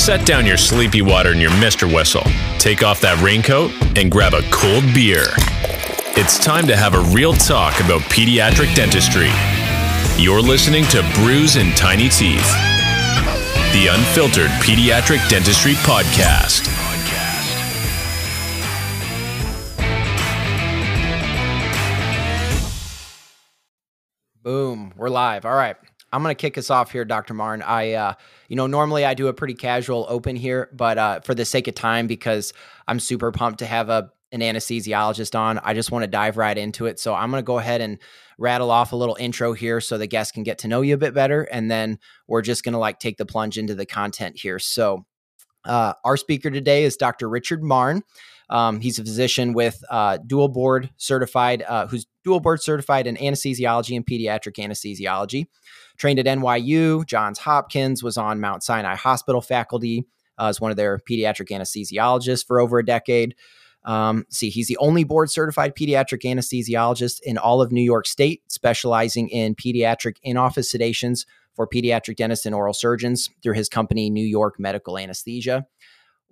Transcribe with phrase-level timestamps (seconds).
[0.00, 1.84] Set down your sleepy water and your Mr.
[1.94, 2.24] Whistle.
[2.58, 5.26] Take off that raincoat and grab a cold beer.
[6.16, 9.28] It's time to have a real talk about pediatric dentistry.
[10.16, 12.48] You're listening to Brews and Tiny Teeth,
[13.76, 16.64] the unfiltered pediatric dentistry podcast.
[24.42, 25.44] Boom, we're live.
[25.44, 25.76] All right.
[26.12, 27.34] I'm going to kick us off here, Dr.
[27.34, 27.62] Marn.
[27.62, 28.14] I, uh,
[28.48, 31.68] you know, normally I do a pretty casual open here, but uh, for the sake
[31.68, 32.52] of time, because
[32.88, 36.56] I'm super pumped to have a an anesthesiologist on, I just want to dive right
[36.56, 37.00] into it.
[37.00, 37.98] So I'm going to go ahead and
[38.38, 40.98] rattle off a little intro here so the guests can get to know you a
[40.98, 41.98] bit better, and then
[42.28, 44.60] we're just going to like take the plunge into the content here.
[44.60, 45.04] So
[45.64, 47.28] uh, our speaker today is Dr.
[47.28, 48.02] Richard Marn.
[48.48, 53.16] Um, he's a physician with uh, dual board certified, uh, who's dual board certified in
[53.16, 55.46] anesthesiology and pediatric anesthesiology
[56.00, 60.06] trained at NYU, Johns Hopkins, was on Mount Sinai Hospital faculty
[60.38, 63.36] uh, as one of their pediatric anesthesiologists for over a decade.
[63.84, 68.42] Um, see, he's the only board certified pediatric anesthesiologist in all of New York State,
[68.48, 74.08] specializing in pediatric in office sedations for pediatric dentists and oral surgeons through his company,
[74.08, 75.66] New York Medical Anesthesia.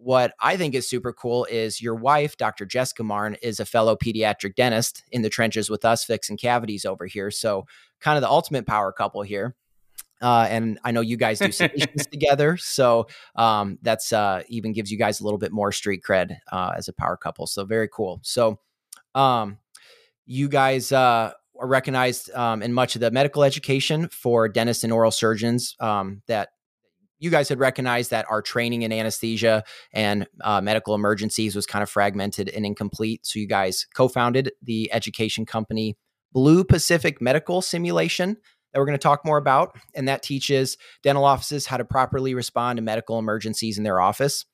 [0.00, 2.64] What I think is super cool is your wife, Dr.
[2.64, 7.06] Jessica Marn, is a fellow pediatric dentist in the trenches with us fixing cavities over
[7.06, 7.32] here.
[7.32, 7.66] So,
[7.98, 9.56] kind of the ultimate power couple here.
[10.22, 14.90] Uh, and I know you guys do sessions together, so um, that's uh, even gives
[14.90, 17.48] you guys a little bit more street cred uh, as a power couple.
[17.48, 18.20] So very cool.
[18.22, 18.60] So
[19.16, 19.58] um,
[20.26, 24.92] you guys uh, are recognized um, in much of the medical education for dentists and
[24.92, 26.50] oral surgeons um, that
[27.18, 31.82] you guys had recognized that our training in anesthesia and uh, medical emergencies was kind
[31.82, 33.26] of fragmented and incomplete.
[33.26, 35.96] So you guys co-founded the education company
[36.32, 38.36] Blue Pacific Medical Simulation
[38.72, 39.76] that we're going to talk more about.
[39.94, 44.44] And that teaches dental offices how to properly respond to medical emergencies in their office.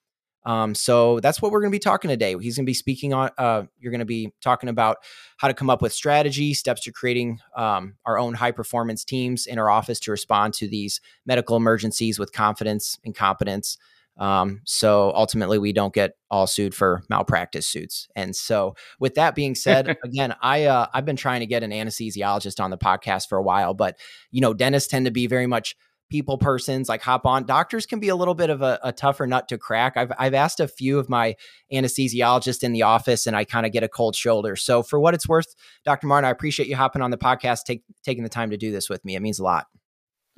[0.44, 2.36] Um, so that's what we're going to be talking today.
[2.38, 4.98] He's going to be speaking on, uh, you're going to be talking about
[5.38, 9.46] how to come up with strategy, steps to creating um, our own high performance teams
[9.46, 13.78] in our office to respond to these medical emergencies with confidence and competence.
[14.16, 18.06] Um, so ultimately, we don't get all sued for malpractice suits.
[18.14, 21.72] And so, with that being said, again, I uh, I've been trying to get an
[21.72, 23.98] anesthesiologist on the podcast for a while, but
[24.30, 25.74] you know, dentists tend to be very much
[26.14, 29.26] people persons like hop on doctors can be a little bit of a, a, tougher
[29.26, 31.34] nut to crack i've, I've asked a few of my
[31.72, 35.14] anesthesiologists in the office and i kind of get a cold shoulder so for what
[35.14, 35.54] it's worth
[35.84, 38.70] dr marn i appreciate you hopping on the podcast take, taking the time to do
[38.70, 39.66] this with me it means a lot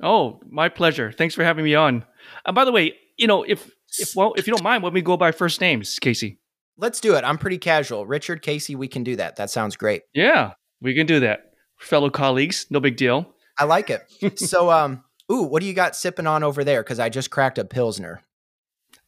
[0.01, 2.03] oh my pleasure thanks for having me on
[2.45, 5.01] and by the way you know, if if well, if you don't mind, let me
[5.01, 6.39] go by first names, Casey.
[6.77, 7.23] Let's do it.
[7.23, 8.05] I'm pretty casual.
[8.05, 9.35] Richard, Casey, we can do that.
[9.37, 10.03] That sounds great.
[10.13, 11.51] Yeah, we can do that.
[11.79, 13.33] Fellow colleagues, no big deal.
[13.57, 14.39] I like it.
[14.39, 16.83] so, um, ooh, what do you got sipping on over there?
[16.83, 18.23] Because I just cracked a pilsner.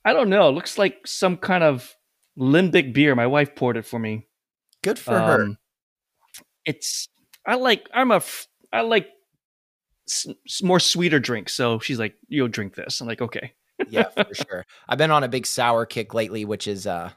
[0.05, 0.49] I don't know.
[0.49, 1.95] It looks like some kind of
[2.37, 3.15] lambic beer.
[3.15, 4.27] My wife poured it for me.
[4.81, 5.47] Good for um, her.
[6.65, 7.07] It's
[7.45, 8.21] I like I'm a
[8.71, 9.07] I like
[10.07, 11.53] s- more sweeter drinks.
[11.53, 13.53] So she's like, "You'll drink this." I'm like, "Okay."
[13.89, 14.65] yeah, for sure.
[14.87, 17.11] I've been on a big sour kick lately, which is uh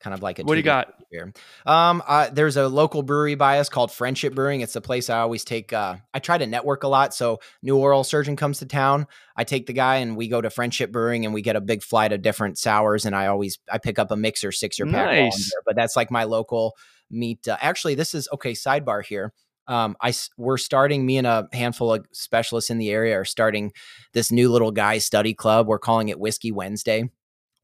[0.00, 1.32] kind of like a what do you got here
[1.66, 5.18] um uh, there's a local brewery by us called friendship brewing it's the place i
[5.18, 8.66] always take uh i try to network a lot so new oral surgeon comes to
[8.66, 9.06] town
[9.36, 11.82] i take the guy and we go to friendship brewing and we get a big
[11.82, 15.52] flight of different sours and i always i pick up a mixer sixer pack nice.
[15.66, 16.76] but that's like my local
[17.10, 19.32] meet uh, actually this is okay sidebar here
[19.68, 23.72] um, I we're starting me and a handful of specialists in the area are starting
[24.14, 25.68] this new little guy study club.
[25.68, 27.10] We're calling it Whiskey Wednesday.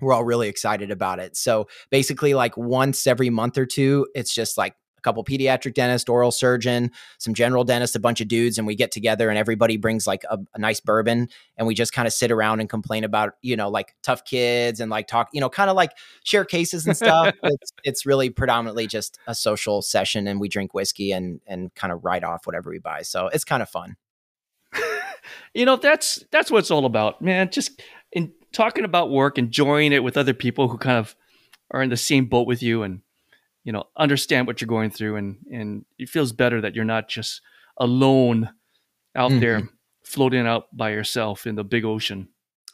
[0.01, 1.37] We're all really excited about it.
[1.37, 6.09] So basically, like once every month or two, it's just like a couple pediatric dentist,
[6.09, 9.77] oral surgeon, some general dentist, a bunch of dudes, and we get together and everybody
[9.77, 13.05] brings like a, a nice bourbon and we just kind of sit around and complain
[13.05, 15.93] about, you know, like tough kids and like talk, you know, kind of like
[16.25, 17.33] share cases and stuff.
[17.45, 21.93] it's, it's really predominantly just a social session and we drink whiskey and and kind
[21.93, 23.03] of write off whatever we buy.
[23.03, 23.97] So it's kind of fun.
[25.55, 27.51] you know, that's that's what it's all about, man.
[27.51, 27.81] Just
[28.13, 31.15] in talking about work, enjoying it with other people who kind of
[31.71, 33.01] are in the same boat with you and
[33.65, 37.09] you know understand what you're going through and and it feels better that you're not
[37.09, 37.41] just
[37.77, 38.51] alone
[39.17, 39.41] out mm-hmm.
[39.41, 39.69] there
[40.05, 42.29] floating out by yourself in the big ocean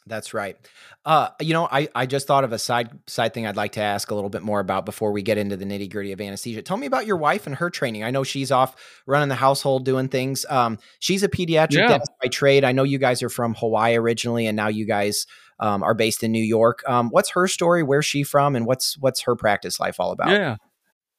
[0.07, 0.57] that's right.
[1.05, 3.81] Uh, you know, I, I just thought of a side side thing I'd like to
[3.81, 6.63] ask a little bit more about before we get into the nitty gritty of anesthesia.
[6.63, 8.03] Tell me about your wife and her training.
[8.03, 8.75] I know she's off
[9.07, 10.45] running the household, doing things.
[10.49, 11.89] Um, she's a pediatric yeah.
[11.89, 12.65] dentist by trade.
[12.65, 15.27] I know you guys are from Hawaii originally, and now you guys
[15.61, 16.83] um, are based in New York.
[16.89, 17.83] Um, what's her story?
[17.83, 18.57] Where's she from?
[18.57, 20.31] And what's what's her practice life all about?
[20.31, 20.57] Yeah.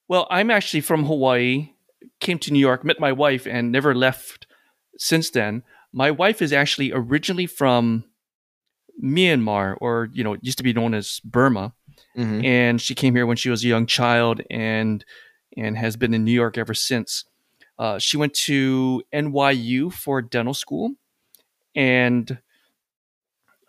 [0.08, 1.70] Well, I'm actually from Hawaii,
[2.20, 4.48] came to New York, met my wife, and never left
[4.98, 5.64] since then.
[5.94, 8.04] My wife is actually originally from
[9.02, 11.74] Myanmar, or you know, used to be known as Burma,
[12.18, 12.44] mm-hmm.
[12.44, 15.06] and she came here when she was a young child, and
[15.56, 17.26] and has been in New York ever since.
[17.78, 20.92] Uh, she went to NYU for dental school,
[21.76, 22.40] and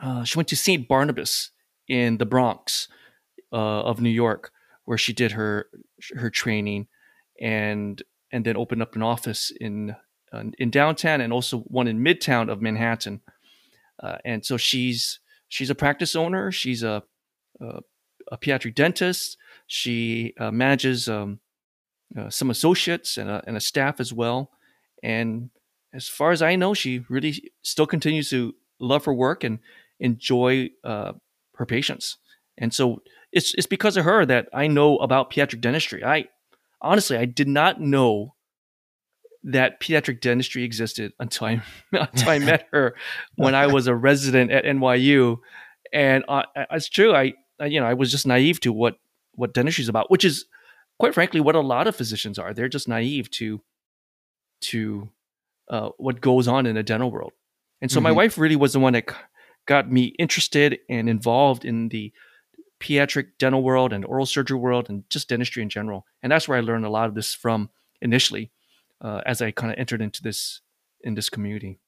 [0.03, 0.87] uh, she went to St.
[0.89, 1.51] Barnabas
[1.89, 2.89] in the Bronx
[3.53, 4.51] uh, of New York,
[4.85, 5.69] where she did her
[6.17, 6.89] her training,
[7.41, 8.03] and
[8.33, 9.95] and then opened up an office in
[10.33, 13.21] uh, in downtown and also one in midtown of Manhattan.
[14.03, 16.51] Uh, and so she's she's a practice owner.
[16.51, 17.05] She's a
[17.61, 17.81] a,
[18.33, 19.37] a pediatric dentist.
[19.69, 21.39] She uh, manages um,
[22.29, 24.51] some associates and a, and a staff as well.
[25.03, 25.51] And
[25.95, 29.61] as far as I know, she really still continues to love her work and
[30.03, 31.13] enjoy uh,
[31.55, 32.19] her patients.
[32.59, 33.03] And so
[33.33, 36.05] it's it's because of her that I know about pediatric dentistry.
[36.05, 36.27] I
[36.83, 38.35] honestly I did not know
[39.45, 41.63] that pediatric dentistry existed until I
[41.93, 42.95] until I met her
[43.37, 45.39] when I was a resident at NYU,
[45.93, 47.15] and uh, it's true.
[47.15, 48.99] I, I you know I was just naive to what
[49.35, 50.45] what dentistry is about, which is
[50.99, 52.53] quite frankly what a lot of physicians are.
[52.53, 53.63] They're just naive to
[54.63, 55.09] to
[55.71, 57.33] uh, what goes on in the dental world.
[57.81, 58.05] And so mm-hmm.
[58.05, 59.07] my wife really was the one that
[59.67, 62.13] got me interested and involved in the
[62.81, 66.05] pediatric dental world and oral surgery world and just dentistry in general.
[66.23, 67.71] And that's where I learned a lot of this from
[68.01, 68.51] initially
[69.01, 70.61] uh, as I kind of entered into this
[71.03, 71.79] in this community.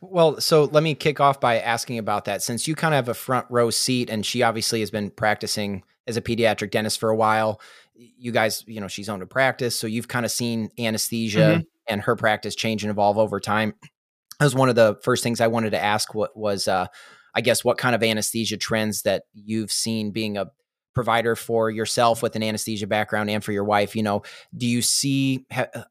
[0.00, 2.42] Well, so let me kick off by asking about that.
[2.42, 5.84] Since you kind of have a front row seat, and she obviously has been practicing
[6.06, 7.60] as a pediatric dentist for a while.
[7.94, 11.60] You guys, you know, she's owned a practice, so you've kind of seen anesthesia mm-hmm.
[11.88, 13.74] and her practice change and evolve over time.
[14.38, 16.14] That was one of the first things I wanted to ask.
[16.14, 16.86] What was, uh,
[17.34, 20.50] I guess, what kind of anesthesia trends that you've seen being a
[20.96, 24.22] provider for yourself with an anesthesia background and for your wife you know
[24.56, 25.44] do you see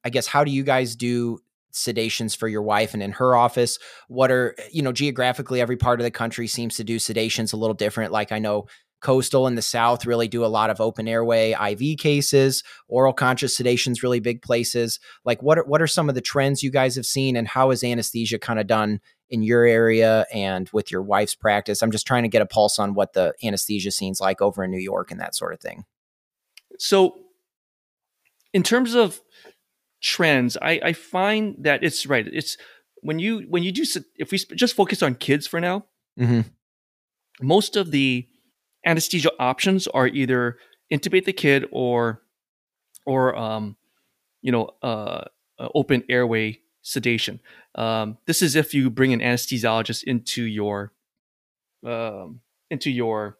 [0.03, 1.37] i guess how do you guys do
[1.71, 3.77] sedations for your wife and in her office
[4.07, 7.55] what are you know geographically every part of the country seems to do sedations a
[7.55, 8.65] little different like i know
[9.01, 13.59] coastal in the south really do a lot of open airway iv cases oral conscious
[13.59, 16.95] sedations really big places like what are, what are some of the trends you guys
[16.95, 18.99] have seen and how is anesthesia kind of done
[19.29, 21.81] in your area and with your wife's practice?
[21.81, 24.71] I'm just trying to get a pulse on what the anesthesia scene's like over in
[24.71, 25.85] New York and that sort of thing.
[26.77, 27.15] So,
[28.53, 29.21] in terms of
[30.01, 32.25] trends, I, I find that it's right.
[32.27, 32.57] It's
[33.01, 33.83] when you when you do
[34.15, 35.85] if we just focus on kids for now,
[36.19, 36.41] mm-hmm.
[37.41, 38.27] most of the
[38.85, 40.57] anesthesia options are either
[40.91, 42.21] intubate the kid or
[43.05, 43.75] or um,
[44.41, 45.25] you know uh,
[45.59, 47.39] uh, open airway sedation.
[47.75, 50.93] Um, this is if you bring an anesthesiologist into your
[51.85, 53.37] um, into your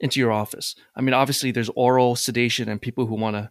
[0.00, 0.74] into your office.
[0.96, 3.50] I mean, obviously, there's oral sedation and people who want to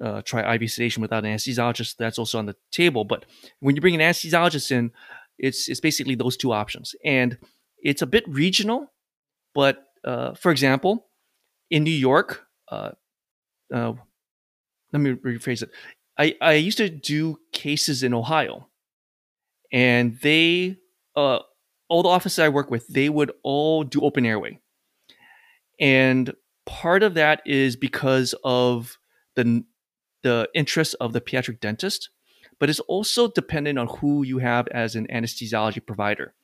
[0.00, 1.96] uh, try IV sedation without an anesthesiologist.
[1.96, 3.04] That's also on the table.
[3.04, 3.24] But
[3.60, 4.92] when you bring an anesthesiologist in,
[5.38, 7.38] it's it's basically those two options, and
[7.78, 8.92] it's a bit regional.
[9.54, 11.06] But uh, for example,
[11.70, 12.92] in New York, uh,
[13.72, 13.92] uh
[14.92, 15.70] let me rephrase it.
[16.18, 18.68] I, I used to do cases in Ohio,
[19.72, 20.78] and they,
[21.16, 21.38] uh,
[21.88, 24.58] all the offices I work with, they would all do open airway.
[25.78, 26.34] And
[26.66, 28.98] part of that is because of
[29.34, 29.64] the,
[30.22, 32.10] the interest of the pediatric dentist,
[32.58, 36.34] but it's also dependent on who you have as an anesthesiology provider.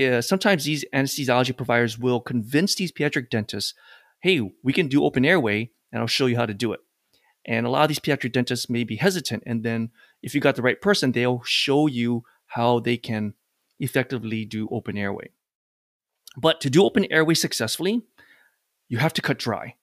[0.00, 3.74] Uh, sometimes these anesthesiology providers will convince these pediatric dentists,
[4.20, 6.80] hey, we can do open airway, and I'll show you how to do it.
[7.44, 9.42] And a lot of these pediatric dentists may be hesitant.
[9.46, 9.90] And then
[10.22, 13.34] if you got the right person, they'll show you how they can
[13.80, 15.30] effectively do open airway.
[16.36, 18.02] But to do open airway successfully,
[18.88, 19.76] you have to cut dry.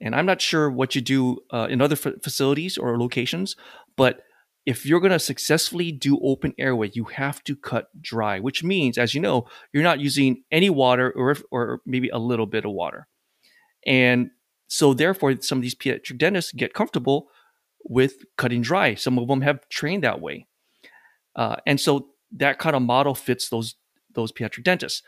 [0.00, 3.56] And I'm not sure what you do uh, in other f- facilities or locations,
[3.96, 4.22] but
[4.66, 8.98] if you're going to successfully do open airway, you have to cut dry, which means,
[8.98, 12.72] as you know, you're not using any water or, or maybe a little bit of
[12.72, 13.06] water.
[13.86, 14.30] And
[14.66, 17.28] so therefore, some of these pediatric dentists get comfortable
[17.84, 18.96] with cutting dry.
[18.96, 20.48] Some of them have trained that way,
[21.36, 23.76] uh, and so that kind of model fits those
[24.14, 25.02] those pediatric dentists.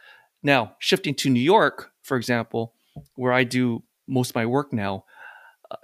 [0.44, 2.74] Now, shifting to New York, for example,
[3.16, 5.04] where I do most of my work now,
[5.70, 5.76] uh,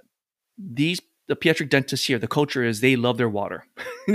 [0.57, 3.65] these the pediatric dentists here, the culture is they love their water.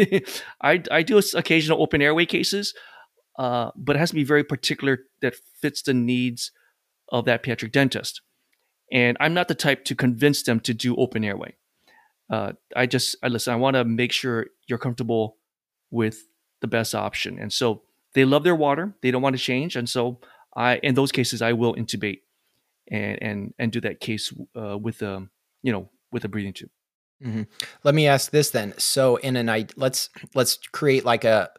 [0.62, 2.74] I, I do occasional open airway cases,
[3.38, 6.52] uh, but it has to be very particular that fits the needs
[7.10, 8.22] of that pediatric dentist.
[8.92, 11.56] And I'm not the type to convince them to do open airway.
[12.28, 15.36] Uh, I just, I listen, I want to make sure you're comfortable
[15.90, 16.26] with
[16.60, 17.38] the best option.
[17.38, 17.82] And so
[18.14, 18.94] they love their water.
[19.02, 19.76] They don't want to change.
[19.76, 20.20] And so
[20.56, 22.20] I, in those cases, I will intubate
[22.90, 25.30] and, and, and do that case uh, with, um,
[25.62, 26.70] you know, with a breathing tube.
[27.24, 27.42] Mm-hmm.
[27.84, 28.74] Let me ask this then.
[28.78, 31.50] So in an let's let's create like a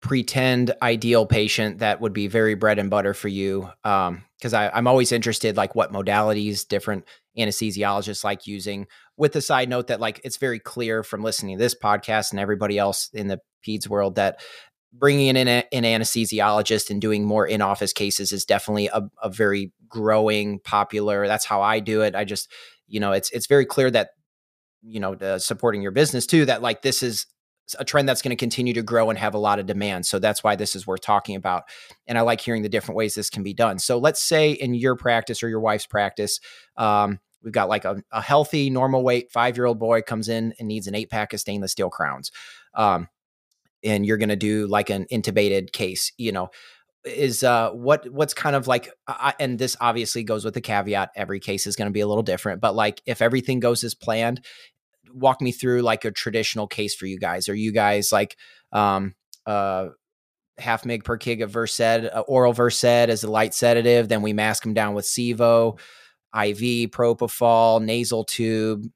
[0.00, 4.86] pretend ideal patient that would be very bread and butter for you um because i'm
[4.86, 7.04] always interested like what modalities different
[7.36, 8.86] anesthesiologists like using
[9.16, 12.38] with the side note that like it's very clear from listening to this podcast and
[12.38, 14.40] everybody else in the peds world that
[14.92, 19.72] bringing in an, an anesthesiologist and doing more in-office cases is definitely a, a very
[19.88, 22.52] growing popular that's how i do it i just
[22.86, 24.10] you know it's it's very clear that
[24.88, 27.26] you know supporting your business too that like this is
[27.78, 30.06] a trend that's going to continue to grow and have a lot of demand.
[30.06, 31.64] So that's why this is worth talking about.
[32.06, 33.78] And I like hearing the different ways this can be done.
[33.78, 36.40] So let's say in your practice or your wife's practice,
[36.76, 40.54] um, we've got like a, a healthy, normal weight five year old boy comes in
[40.58, 42.30] and needs an eight pack of stainless steel crowns.
[42.74, 43.08] Um,
[43.84, 46.50] and you're going to do like an intubated case, you know,
[47.04, 48.90] is uh what what's kind of like
[49.38, 52.24] and this obviously goes with the caveat every case is going to be a little
[52.24, 54.44] different but like if everything goes as planned
[55.12, 57.48] walk me through like a traditional case for you guys.
[57.48, 58.36] Are you guys like
[58.72, 59.14] um
[59.46, 59.88] uh
[60.58, 64.32] half mig per kg of Versed, uh, oral Versed as a light sedative, then we
[64.32, 65.78] mask them down with Sevo,
[66.34, 68.86] IV, propofol, nasal tube,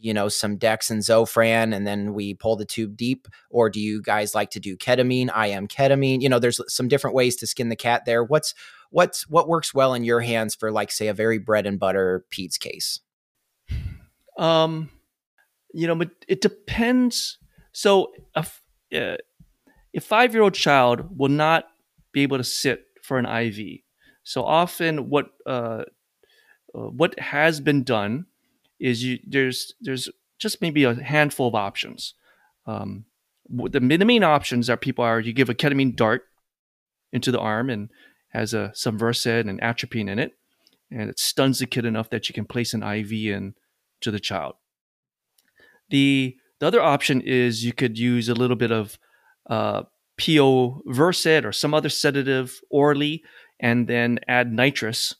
[0.00, 3.28] you know, some Dex and Zofran, and then we pull the tube deep?
[3.50, 6.22] Or do you guys like to do ketamine, IM ketamine?
[6.22, 8.24] You know, there's some different ways to skin the cat there.
[8.24, 8.54] What's
[8.90, 12.24] what's what works well in your hands for like say a very bread and butter
[12.32, 13.00] peds case?
[14.38, 14.88] Um
[15.72, 17.38] you know, but it depends.
[17.72, 18.46] So a,
[18.94, 19.16] uh,
[19.94, 21.64] a five year old child will not
[22.12, 23.80] be able to sit for an IV.
[24.22, 25.84] So often, what uh,
[26.74, 28.26] uh, what has been done
[28.78, 30.08] is you there's there's
[30.38, 32.14] just maybe a handful of options.
[32.66, 33.06] Um,
[33.48, 36.22] the, the main options that people are you give a ketamine dart
[37.12, 37.90] into the arm and
[38.28, 40.32] has a some Versed and atropine in it,
[40.90, 43.54] and it stuns the kid enough that you can place an IV in
[44.00, 44.54] to the child.
[45.90, 48.98] The the other option is you could use a little bit of
[49.48, 49.82] uh,
[50.20, 53.24] PO Versed or some other sedative orally,
[53.58, 55.14] and then add nitrous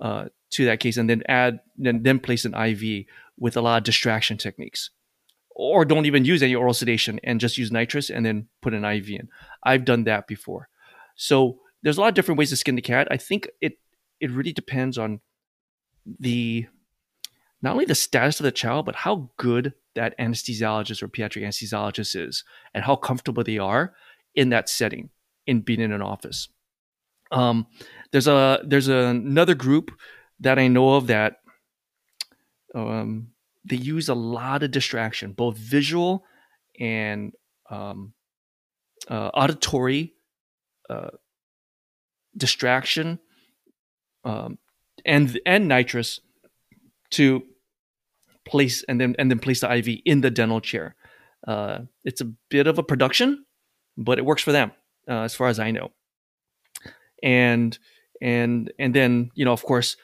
[0.00, 3.06] uh, to that case, and then add then then place an IV
[3.38, 4.90] with a lot of distraction techniques,
[5.50, 8.84] or don't even use any oral sedation and just use nitrous and then put an
[8.84, 9.28] IV in.
[9.64, 10.68] I've done that before,
[11.16, 13.08] so there's a lot of different ways to skin the cat.
[13.10, 13.78] I think it
[14.20, 15.20] it really depends on
[16.18, 16.66] the
[17.62, 22.14] not only the status of the child, but how good that anesthesiologist or pediatric anesthesiologist
[22.14, 23.94] is and how comfortable they are
[24.36, 25.10] in that setting
[25.44, 26.48] in being in an office.
[27.32, 27.66] Um,
[28.12, 29.90] there's a there's a, another group
[30.38, 31.40] that I know of that
[32.74, 33.32] um,
[33.64, 36.24] they use a lot of distraction, both visual
[36.78, 37.32] and
[37.68, 38.12] um,
[39.10, 40.14] uh, auditory
[40.88, 41.10] uh,
[42.36, 43.18] distraction,
[44.24, 44.58] um,
[45.04, 46.20] and and nitrous
[47.10, 47.42] to
[48.48, 50.96] place and then and then place the IV in the dental chair.
[51.46, 53.44] Uh, it's a bit of a production,
[53.96, 54.72] but it works for them
[55.08, 55.92] uh, as far as I know.
[57.22, 57.78] And
[58.20, 59.96] and and then you know of course,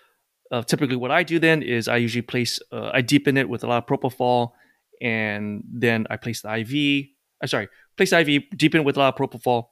[0.50, 3.64] uh, typically what I do then is I usually place uh, I deepen it with
[3.64, 4.52] a lot of propofol,
[5.00, 7.06] and then I place the IV.
[7.42, 9.66] I'm sorry, place the IV, deepen it with a lot of propofol,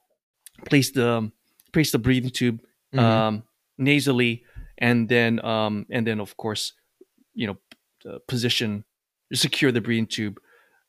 [0.66, 1.30] place the
[1.72, 2.60] place the breathing tube
[2.94, 2.98] mm-hmm.
[2.98, 3.42] um,
[3.78, 4.44] nasally,
[4.78, 6.72] and then um, and then of course
[7.34, 7.56] you know
[8.08, 8.84] uh, position,
[9.32, 10.38] secure the breathing tube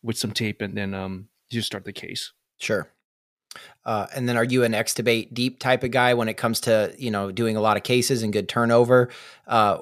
[0.01, 2.33] with some tape, and then um, you start the case.
[2.59, 2.89] Sure.
[3.85, 6.93] Uh, and then are you an extubate deep type of guy when it comes to
[6.97, 9.09] you know doing a lot of cases and good turnover?
[9.47, 9.77] Uh,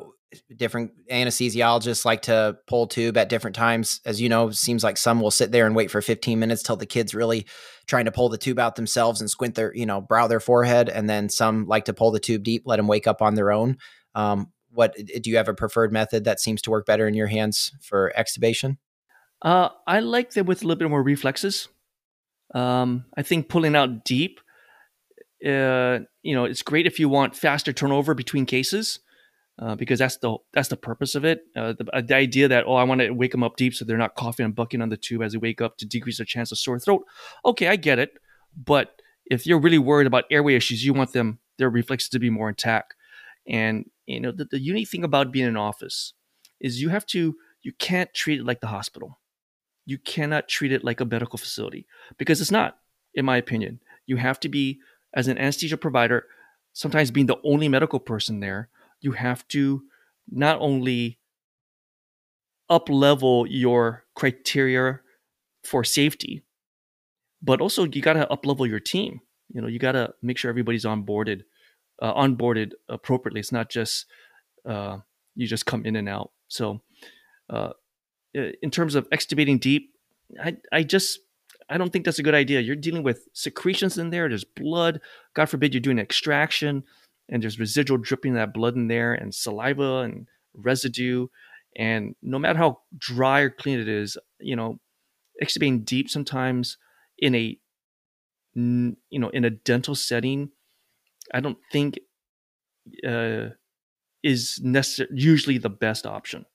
[0.56, 4.00] different anesthesiologists like to pull tube at different times.
[4.06, 6.78] As you know, seems like some will sit there and wait for 15 minutes till
[6.78, 7.46] the kid's really
[7.88, 10.90] trying to pull the tube out themselves and squint their, you know, brow their forehead.
[10.90, 13.52] And then some like to pull the tube deep, let them wake up on their
[13.52, 13.78] own.
[14.16, 17.28] Um, what do you have a preferred method that seems to work better in your
[17.28, 18.78] hands for extubation?
[19.42, 21.68] Uh, I like them with a little bit more reflexes.
[22.54, 24.40] Um, I think pulling out deep,
[25.46, 29.00] uh, you know, it's great if you want faster turnover between cases,
[29.60, 31.42] uh, because that's the that's the purpose of it.
[31.56, 33.98] Uh, the, the, idea that oh, I want to wake them up deep so they're
[33.98, 36.52] not coughing and bucking on the tube as they wake up to decrease their chance
[36.52, 37.04] of sore throat.
[37.46, 38.12] Okay, I get it,
[38.56, 42.30] but if you're really worried about airway issues, you want them their reflexes to be
[42.30, 42.96] more intact.
[43.48, 46.14] And you know, the, the unique thing about being in office
[46.60, 49.20] is you have to you can't treat it like the hospital.
[49.86, 51.86] You cannot treat it like a medical facility
[52.18, 52.78] because it's not,
[53.14, 53.80] in my opinion.
[54.08, 54.80] You have to be
[55.14, 56.26] as an anesthesia provider,
[56.74, 58.70] sometimes being the only medical person there,
[59.02, 59.84] you have to
[60.30, 61.20] not only
[62.70, 65.02] up level your criteria
[65.64, 66.44] for safety,
[67.42, 69.22] but also you got to up level your team.
[69.54, 71.44] You know, you got to make sure everybody's onboarded
[72.02, 73.40] uh, onboarded appropriately.
[73.40, 74.06] It's not just
[74.66, 74.98] uh,
[75.36, 76.32] you just come in and out.
[76.48, 76.82] So,
[77.50, 77.72] uh,
[78.34, 79.94] in terms of extubating deep,
[80.44, 81.20] I I just
[81.70, 82.60] I don't think that's a good idea.
[82.60, 84.28] You're dealing with secretions in there.
[84.28, 85.02] There's blood.
[85.34, 86.84] God forbid you're doing extraction,
[87.30, 91.28] and there's residual dripping that blood in there, and saliva and residue.
[91.78, 94.80] And no matter how dry or clean it is, you know,
[95.42, 96.78] extubating deep sometimes
[97.18, 97.58] in a
[98.54, 100.52] you know in a dental setting,
[101.34, 102.00] I don't think
[103.08, 103.50] uh,
[104.24, 105.10] is necessary.
[105.14, 106.46] Usually the best option.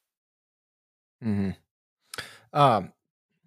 [1.24, 1.50] Mm-hmm.
[2.52, 2.92] Um,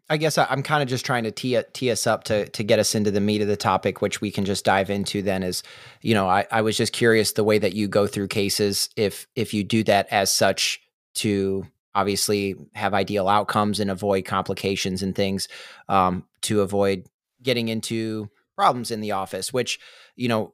[0.09, 2.63] I guess I, am kind of just trying to tee, tee us up to to
[2.63, 5.21] get us into the meat of the topic, which we can just dive into.
[5.21, 5.62] Then is,
[6.01, 8.89] you know, I, I was just curious the way that you go through cases.
[8.95, 10.81] If if you do that as such
[11.15, 15.48] to obviously have ideal outcomes and avoid complications and things,
[15.89, 17.05] um, to avoid
[17.43, 19.79] getting into problems in the office, which
[20.15, 20.53] you know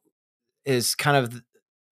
[0.65, 1.41] is kind of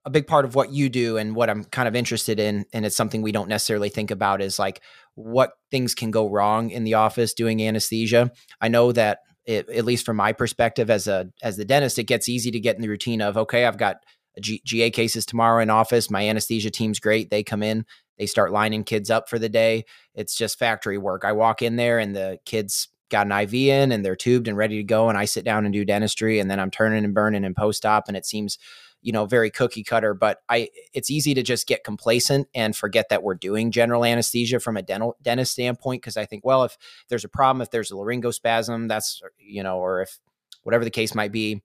[0.05, 2.65] a big part of what you do and what I'm kind of interested in.
[2.73, 4.81] And it's something we don't necessarily think about is like
[5.15, 8.31] what things can go wrong in the office doing anesthesia.
[8.59, 12.05] I know that it, at least from my perspective as a as the dentist, it
[12.05, 13.97] gets easy to get in the routine of okay, I've got
[14.41, 16.09] G- GA cases tomorrow in office.
[16.09, 17.29] My anesthesia team's great.
[17.29, 17.85] They come in,
[18.17, 19.85] they start lining kids up for the day.
[20.15, 21.23] It's just factory work.
[21.25, 24.57] I walk in there and the kids got an IV in and they're tubed and
[24.57, 25.09] ready to go.
[25.09, 27.85] And I sit down and do dentistry and then I'm turning and burning and post
[27.85, 28.07] op.
[28.07, 28.57] And it seems
[29.03, 33.09] you know very cookie cutter but i it's easy to just get complacent and forget
[33.09, 36.77] that we're doing general anesthesia from a dental dentist standpoint because i think well if
[37.09, 40.19] there's a problem if there's a laryngospasm that's you know or if
[40.63, 41.61] whatever the case might be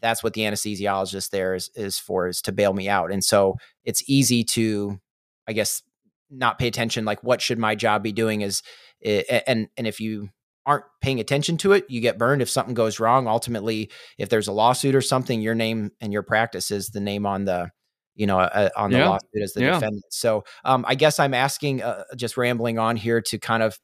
[0.00, 3.56] that's what the anesthesiologist there is is for is to bail me out and so
[3.84, 5.00] it's easy to
[5.48, 5.82] i guess
[6.30, 8.62] not pay attention like what should my job be doing is
[9.02, 10.28] eh, and and if you
[10.66, 12.42] aren't paying attention to it, you get burned.
[12.42, 16.22] If something goes wrong, ultimately, if there's a lawsuit or something, your name and your
[16.22, 17.70] practice is the name on the,
[18.14, 19.08] you know, uh, on the yeah.
[19.08, 19.74] lawsuit as the yeah.
[19.74, 20.04] defendant.
[20.10, 23.78] So um, I guess I'm asking, uh, just rambling on here to kind of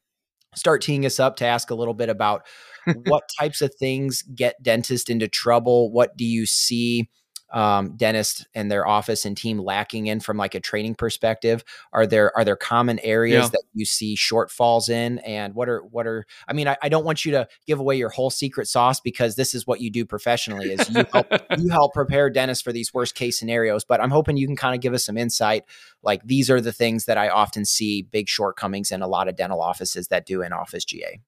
[0.55, 2.45] start teeing us up to ask a little bit about
[3.05, 5.91] what types of things get dentists into trouble.
[5.91, 7.09] What do you see?
[7.51, 11.63] Um, dentists and their office and team lacking in from like a training perspective?
[11.93, 13.49] Are there are there common areas yeah.
[13.49, 15.19] that you see shortfalls in?
[15.19, 17.97] And what are what are I mean, I, I, don't want you to give away
[17.97, 21.69] your whole secret sauce because this is what you do professionally is you help you
[21.69, 23.83] help prepare dentists for these worst case scenarios.
[23.83, 25.63] But I'm hoping you can kind of give us some insight.
[26.03, 29.35] Like these are the things that I often see big shortcomings in a lot of
[29.35, 31.19] dental offices that do in office GA.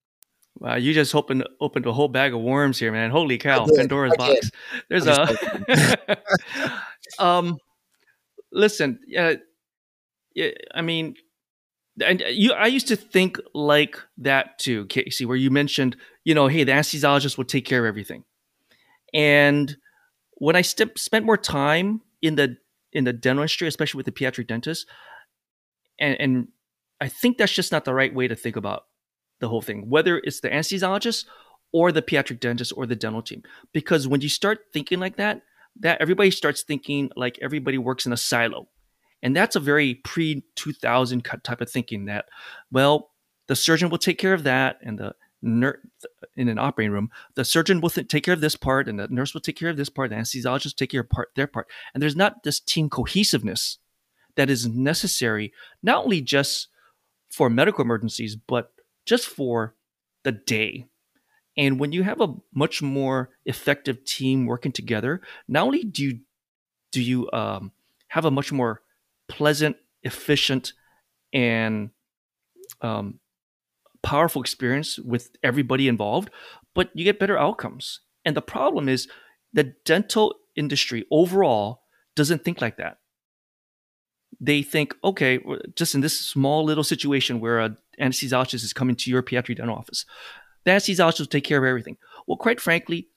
[0.59, 3.09] Wow, you just opened opened a whole bag of worms here, man.
[3.09, 4.51] Holy cow, Pandora's box.
[4.89, 6.17] There's a
[7.19, 7.57] um
[8.51, 9.35] listen, yeah,
[10.35, 11.15] yeah, I mean
[12.03, 16.47] and you I used to think like that too, Casey, where you mentioned, you know,
[16.47, 18.23] hey, the anesthesiologist will take care of everything.
[19.13, 19.75] And
[20.35, 22.57] when I st- spent more time in the
[22.93, 24.87] in the dental industry, especially with the pediatric dentist,
[25.99, 26.47] and, and
[26.99, 28.83] I think that's just not the right way to think about
[29.41, 31.25] the whole thing, whether it's the anesthesiologist
[31.73, 33.43] or the pediatric dentist or the dental team.
[33.73, 35.41] Because when you start thinking like that,
[35.79, 38.69] that everybody starts thinking like everybody works in a silo.
[39.23, 42.25] And that's a very pre 2000 type of thinking that,
[42.71, 43.11] well,
[43.47, 45.79] the surgeon will take care of that and the nurse
[46.35, 49.07] in an operating room, the surgeon will th- take care of this part and the
[49.09, 51.67] nurse will take care of this part, the anesthesiologist take care of part, their part.
[51.93, 53.79] And there's not this team cohesiveness
[54.35, 55.51] that is necessary,
[55.83, 56.67] not only just
[57.29, 58.71] for medical emergencies, but
[59.05, 59.75] just for
[60.23, 60.87] the day.
[61.57, 66.19] And when you have a much more effective team working together, not only do you
[66.91, 67.71] do you um,
[68.09, 68.81] have a much more
[69.27, 70.73] pleasant, efficient,
[71.33, 71.91] and
[72.81, 73.19] um,
[74.01, 76.29] powerful experience with everybody involved,
[76.73, 78.01] but you get better outcomes.
[78.25, 79.07] And the problem is
[79.53, 81.83] the dental industry overall
[82.15, 82.97] doesn't think like that
[84.41, 85.39] they think, okay,
[85.75, 89.75] just in this small little situation where a anesthesiologist is coming to your pediatric dental
[89.75, 90.05] office,
[90.63, 91.97] the anesthesiologist will take care of everything.
[92.27, 93.07] Well, quite frankly,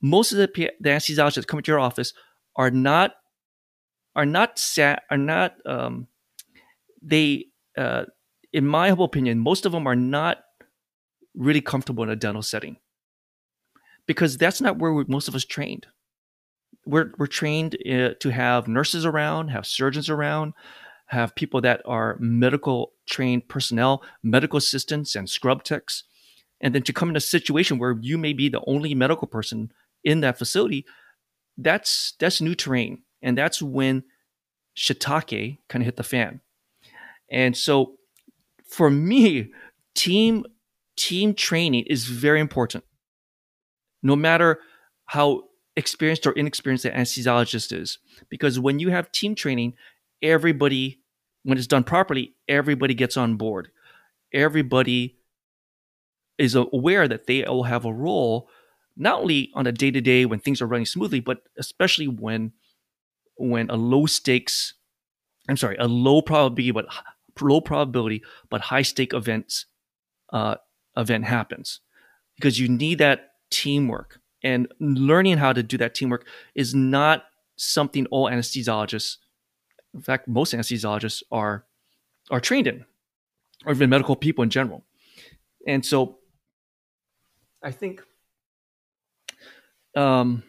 [0.00, 2.12] most of the, the anesthesiologists that come to your office
[2.56, 3.12] are not
[4.16, 6.08] are not sat are not um,
[7.02, 8.04] they uh,
[8.52, 10.38] in my humble opinion, most of them are not
[11.34, 12.76] really comfortable in a dental setting.
[14.06, 15.86] Because that's not where most of us trained.
[16.84, 20.54] We're we're trained uh, to have nurses around, have surgeons around,
[21.10, 26.04] have people that are medical trained personnel, medical assistants, and scrub techs,
[26.60, 29.72] and then to come in a situation where you may be the only medical person
[30.04, 30.86] in that facility,
[31.58, 34.04] that's that's new terrain, and that's when
[34.76, 36.40] shiitake kind of hit the fan.
[37.30, 37.96] And so,
[38.64, 39.52] for me,
[39.94, 40.44] team
[40.96, 42.84] team training is very important.
[44.02, 44.60] No matter
[45.06, 47.98] how experienced or inexperienced the anesthesiologist is.
[48.28, 49.74] Because when you have team training,
[50.22, 51.00] everybody,
[51.42, 53.70] when it's done properly, everybody gets on board.
[54.32, 55.16] Everybody
[56.38, 58.48] is aware that they all have a role
[58.96, 62.52] not only on a day to day when things are running smoothly, but especially when
[63.36, 64.74] when a low stakes,
[65.48, 66.86] I'm sorry, a low probability but
[67.40, 69.64] low probability but high stake events
[70.32, 70.56] uh,
[70.96, 71.80] event happens,
[72.36, 77.24] because you need that teamwork and learning how to do that teamwork is not
[77.56, 79.16] something all anesthesiologists,
[79.94, 81.64] in fact, most anesthesiologists are
[82.30, 82.84] are trained in,
[83.66, 84.84] or even medical people in general.
[85.66, 86.18] And so,
[87.62, 88.02] I think
[89.96, 90.42] um,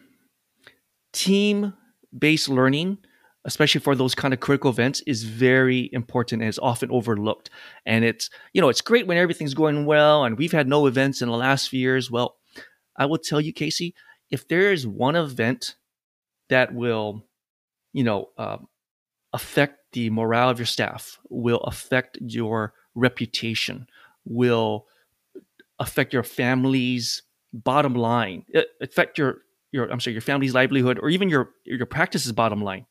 [1.12, 1.74] team
[2.16, 2.98] based learning,
[3.44, 7.50] especially for those kind of critical events, is very important and is often overlooked.
[7.86, 11.22] And it's, you know, it's great when everything's going well and we've had no events
[11.22, 12.10] in the last few years.
[12.10, 12.36] Well,
[12.96, 13.94] I will tell you, Casey,
[14.30, 15.76] if there is one event
[16.48, 17.24] that will,
[17.92, 18.68] you know, um,
[19.32, 23.86] affect the morale of your staff, will affect your reputation,
[24.24, 24.86] will
[25.78, 28.44] affect your family's bottom line,
[28.80, 29.38] affect your
[29.72, 32.86] your I'm sorry, your family's livelihood, or even your your practice's bottom line,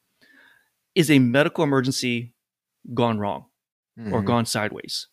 [0.96, 2.34] is a medical emergency
[2.94, 3.46] gone wrong
[3.98, 4.14] mm-hmm.
[4.14, 5.08] or gone sideways.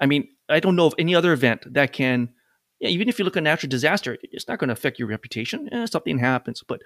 [0.00, 2.30] I mean, I don't know of any other event that can,
[2.78, 5.68] yeah, even if you look at natural disaster, it's not going to affect your reputation.
[5.72, 6.80] Eh, something happens, but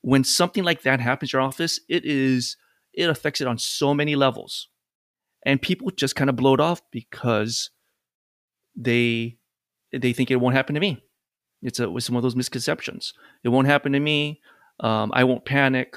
[0.00, 2.56] when something like that happens in your office, it is
[2.98, 4.68] it affects it on so many levels,
[5.46, 7.70] and people just kind of blow it off because
[8.76, 9.38] they
[9.92, 11.02] they think it won't happen to me.
[11.62, 13.14] It's a, some of those misconceptions.
[13.44, 14.40] It won't happen to me.
[14.80, 15.96] Um, I won't panic.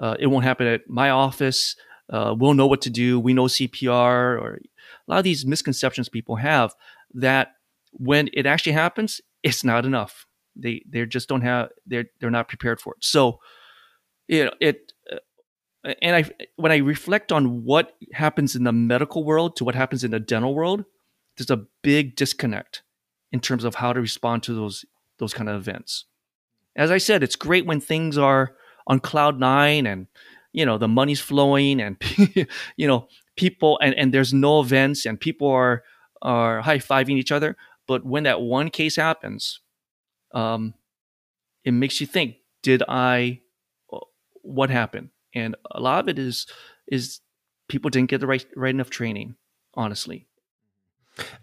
[0.00, 1.76] Uh, it won't happen at my office.
[2.10, 3.20] Uh, we'll know what to do.
[3.20, 6.74] We know CPR, or a lot of these misconceptions people have
[7.14, 7.56] that
[7.92, 10.26] when it actually happens, it's not enough.
[10.56, 13.04] They they just don't have they're they're not prepared for it.
[13.04, 13.40] So,
[14.26, 14.92] you know it.
[15.88, 19.74] Uh, and I when I reflect on what happens in the medical world to what
[19.74, 20.84] happens in the dental world,
[21.36, 22.82] there's a big disconnect
[23.32, 24.84] in terms of how to respond to those
[25.18, 26.04] those kind of events.
[26.76, 28.54] As I said, it's great when things are
[28.86, 30.06] on cloud nine and
[30.52, 31.96] you know the money's flowing and
[32.76, 35.82] you know people and, and there's no events and people are
[36.20, 37.56] are high-fiving each other.
[37.86, 39.60] But when that one case happens,
[40.34, 40.74] um,
[41.64, 43.40] it makes you think, did I
[44.42, 45.10] what happened?
[45.38, 46.46] And a lot of it is
[46.86, 47.20] is
[47.68, 49.36] people didn't get the right right enough training,
[49.74, 50.26] honestly.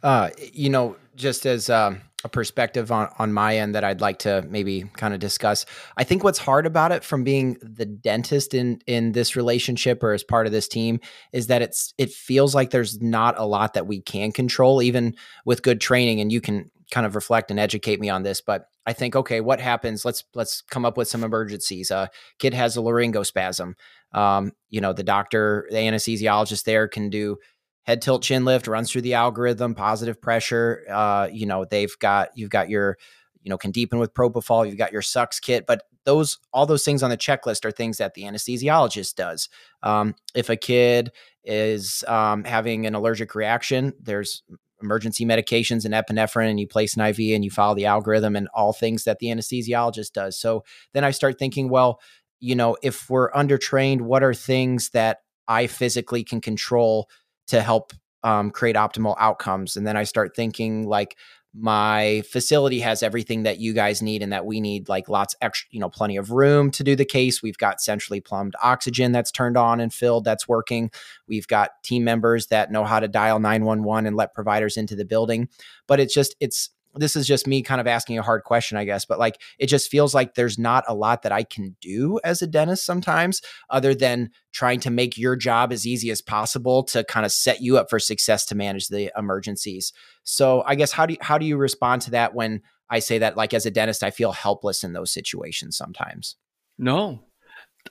[0.04, 4.20] Uh, you know, just as um, a perspective on, on my end that I'd like
[4.20, 5.66] to maybe kind of discuss.
[5.96, 10.12] I think what's hard about it from being the dentist in in this relationship or
[10.12, 11.00] as part of this team
[11.34, 15.16] is that it's it feels like there's not a lot that we can control even
[15.46, 18.68] with good training and you can kind of reflect and educate me on this but
[18.86, 20.06] I think okay what happens?
[20.06, 21.90] Let's let's come up with some emergencies.
[21.92, 23.74] A kid has a laryngospasm
[24.14, 27.38] um, you know the doctor the anesthesiologist there can do
[27.84, 30.84] head tilt chin lift runs through the algorithm positive pressure.
[30.90, 32.98] Uh, you know they've got you've got your
[33.42, 36.86] you know can deepen with propofol you've got your sux kit but those all those
[36.86, 39.50] things on the checklist are things that the anesthesiologist does.
[39.82, 41.12] Um, if a kid
[41.44, 44.44] is um, having an allergic reaction there's
[44.82, 48.48] emergency medications and epinephrine and you place an iv and you follow the algorithm and
[48.54, 52.00] all things that the anesthesiologist does so then i start thinking well
[52.40, 57.10] you know if we're undertrained what are things that i physically can control
[57.48, 57.94] to help
[58.26, 59.78] um, create optimal outcomes.
[59.78, 61.16] And then I start thinking like
[61.58, 65.68] my facility has everything that you guys need and that we need like lots extra
[65.72, 67.42] you know plenty of room to do the case.
[67.42, 70.92] We've got centrally plumbed oxygen that's turned on and filled that's working.
[71.28, 75.06] We've got team members that know how to dial 911 and let providers into the
[75.06, 75.48] building.
[75.88, 78.86] But it's just it's this is just me kind of asking a hard question, I
[78.86, 82.20] guess, but like it just feels like there's not a lot that I can do
[82.24, 86.84] as a dentist sometimes, other than trying to make your job as easy as possible
[86.84, 89.92] to kind of set you up for success to manage the emergencies.
[90.24, 93.18] So I guess how do you, how do you respond to that when I say
[93.20, 96.36] that like as a dentist I feel helpless in those situations sometimes?
[96.78, 97.26] No,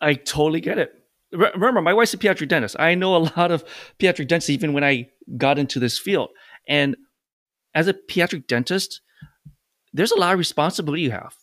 [0.00, 0.92] I totally get it.
[1.32, 2.76] Remember, my wife's a pediatric dentist.
[2.78, 3.64] I know a lot of
[3.98, 6.30] pediatric dentists even when I got into this field.
[6.68, 6.96] And
[7.74, 9.00] as a pediatric dentist,
[9.92, 11.34] there's a lot of responsibility you have,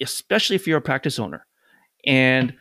[0.00, 1.46] especially if you're a practice owner.
[2.04, 2.54] And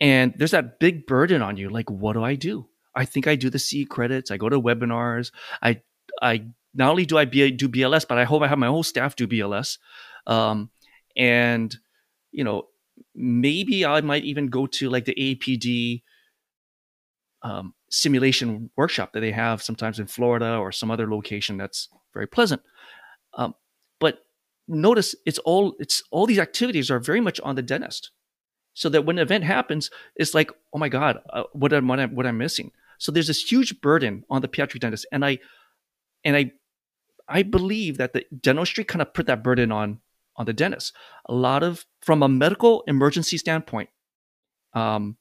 [0.00, 1.68] and there's that big burden on you.
[1.68, 2.68] Like, what do I do?
[2.94, 4.30] I think I do the C credits.
[4.30, 5.32] I go to webinars.
[5.62, 5.82] I
[6.22, 9.16] I not only do I do BLS, but I hope I have my whole staff
[9.16, 9.78] do BLS.
[10.26, 10.70] Um,
[11.16, 11.76] and
[12.30, 12.68] you know,
[13.14, 16.02] maybe I might even go to like the APD
[17.42, 22.26] um, simulation workshop that they have sometimes in Florida or some other location that's very
[22.26, 22.62] pleasant.
[23.34, 23.54] Um,
[23.98, 24.24] but
[24.66, 28.10] notice it's all it's all these activities are very much on the dentist,
[28.74, 32.00] so that when an event happens, it's like, oh my god, uh, what am what,
[32.00, 32.72] am, what I'm missing.
[32.98, 35.38] So there's this huge burden on the pediatric dentist, and I
[36.24, 36.52] and I
[37.28, 40.00] I believe that the dentistry kind of put that burden on
[40.36, 40.94] on the dentist.
[41.26, 43.90] A lot of from a medical emergency standpoint,
[44.74, 45.16] um,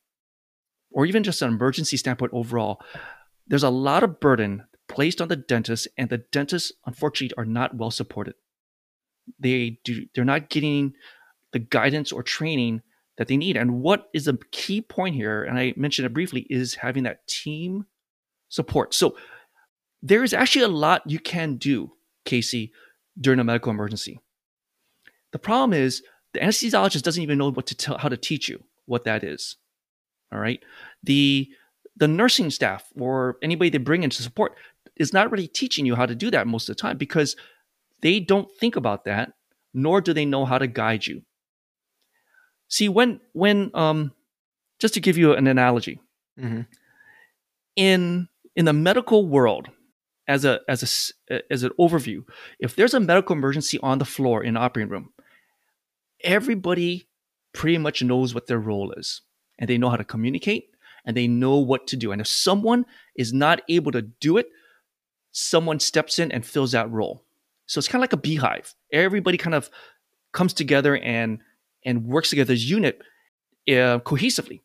[0.98, 2.82] or even just an emergency standpoint overall,
[3.46, 7.78] there's a lot of burden placed on the dentist, and the dentists unfortunately are not
[7.78, 8.34] well supported.
[9.40, 10.94] They do they're not getting
[11.54, 12.82] the guidance or training
[13.18, 13.58] that they need.
[13.58, 17.28] And what is a key point here, and I mentioned it briefly, is having that
[17.28, 17.86] team
[18.50, 18.96] support.
[18.96, 19.16] So
[20.02, 21.92] there is actually a lot you can do,
[22.26, 22.72] Casey,
[23.22, 24.20] during a medical emergency.
[25.32, 26.02] The problem is
[26.34, 29.58] the anesthesiologist doesn't even know what to tell how to teach you what that is.
[30.32, 30.62] All right.
[31.04, 31.50] The
[31.96, 34.56] the nursing staff or anybody they bring in to support
[34.96, 37.36] is not really teaching you how to do that most of the time because
[38.02, 39.34] they don't think about that,
[39.74, 41.22] nor do they know how to guide you.
[42.68, 44.12] See, when when um,
[44.80, 46.00] just to give you an analogy,
[46.40, 46.62] mm-hmm.
[47.76, 49.70] in in the medical world,
[50.28, 52.24] as a as a as an overview,
[52.60, 55.13] if there's a medical emergency on the floor in an operating room,
[56.24, 57.08] everybody
[57.54, 59.22] pretty much knows what their role is,
[59.60, 60.70] and they know how to communicate,
[61.06, 62.12] and they know what to do.
[62.12, 64.48] And if someone is not able to do it,
[65.32, 67.24] someone steps in and fills that role.
[67.65, 68.74] So it's kind of like a beehive.
[68.91, 69.70] Everybody kind of
[70.32, 71.39] comes together and
[71.86, 73.02] and works together as unit
[73.70, 74.62] uh, cohesively.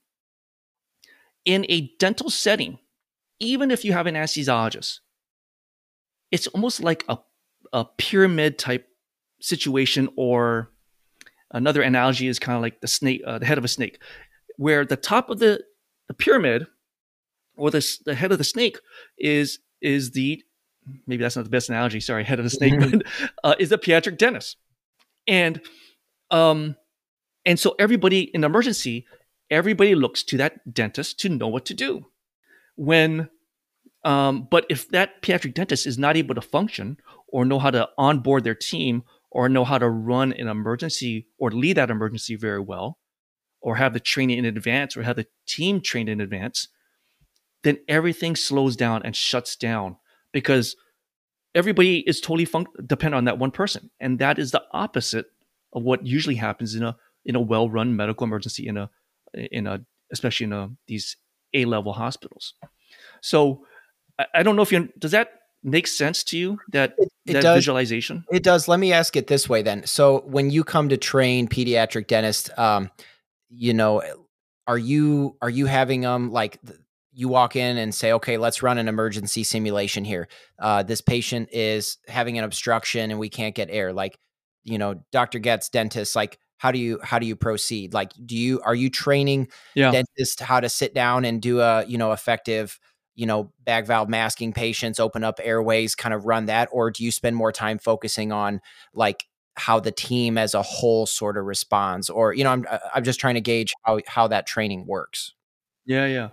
[1.45, 2.79] In a dental setting,
[3.39, 5.01] even if you have an anesthesiologist,
[6.31, 7.19] it's almost like a,
[7.73, 8.89] a pyramid type
[9.41, 10.71] situation, or
[11.51, 14.01] another analogy is kind of like the snake, uh, the head of a snake,
[14.57, 15.63] where the top of the,
[16.09, 16.67] the pyramid
[17.57, 18.79] or the, the head of the snake
[19.19, 20.43] is is the
[21.07, 22.01] maybe that's not the best analogy.
[22.01, 23.03] Sorry, head of the snake, but
[23.45, 24.57] uh, is the pediatric dentist,
[25.27, 25.61] and
[26.31, 26.77] um,
[27.45, 29.07] and so everybody in emergency,
[29.51, 32.07] everybody looks to that dentist to know what to do.
[32.77, 33.29] When,
[34.05, 36.97] um, but if that pediatric dentist is not able to function
[37.29, 41.51] or know how to onboard their team or know how to run an emergency or
[41.51, 42.99] lead that emergency very well,
[43.63, 46.69] or have the training in advance or have the team trained in advance,
[47.63, 49.97] then everything slows down and shuts down
[50.33, 50.77] because
[51.55, 53.91] everybody is totally fun- dependent on that one person.
[54.01, 55.27] And that is the opposite
[55.73, 58.91] of what usually happens in a in a well-run medical emergency in a
[59.35, 61.17] in a especially in a, these
[61.55, 62.55] A-level hospitals.
[63.21, 63.65] So
[64.19, 67.33] I, I don't know if you does that make sense to you that it, it
[67.35, 67.57] that does.
[67.59, 68.25] visualization?
[68.33, 68.67] It does.
[68.67, 69.87] Let me ask it this way then.
[69.87, 72.91] So when you come to train pediatric dentists, um,
[73.53, 74.03] you know,
[74.67, 76.59] are you are you having them like
[77.13, 80.29] you walk in and say, okay, let's run an emergency simulation here.
[80.59, 83.93] Uh, this patient is having an obstruction and we can't get air.
[83.93, 84.19] Like,
[84.65, 85.39] you know, Dr.
[85.39, 88.89] Getz, dentist, like how do you how do you proceed like do you are you
[88.89, 89.91] training yeah.
[89.91, 92.79] dentists how to sit down and do a you know effective
[93.17, 97.03] you know bag valve masking patients open up airways kind of run that or do
[97.03, 98.61] you spend more time focusing on
[98.95, 99.25] like
[99.57, 103.05] how the team as a whole sort of responds or you know i'm uh, i'm
[103.05, 105.35] just trying to gauge how how that training works
[105.85, 106.29] yeah yeah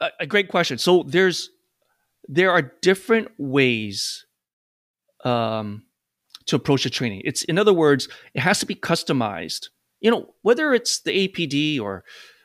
[0.00, 1.50] a, a great question so there's
[2.28, 4.24] there are different ways
[5.24, 5.82] um
[6.46, 7.22] to approach the training.
[7.24, 9.68] It's in other words, it has to be customized.
[10.00, 12.04] You know, whether it's the APD or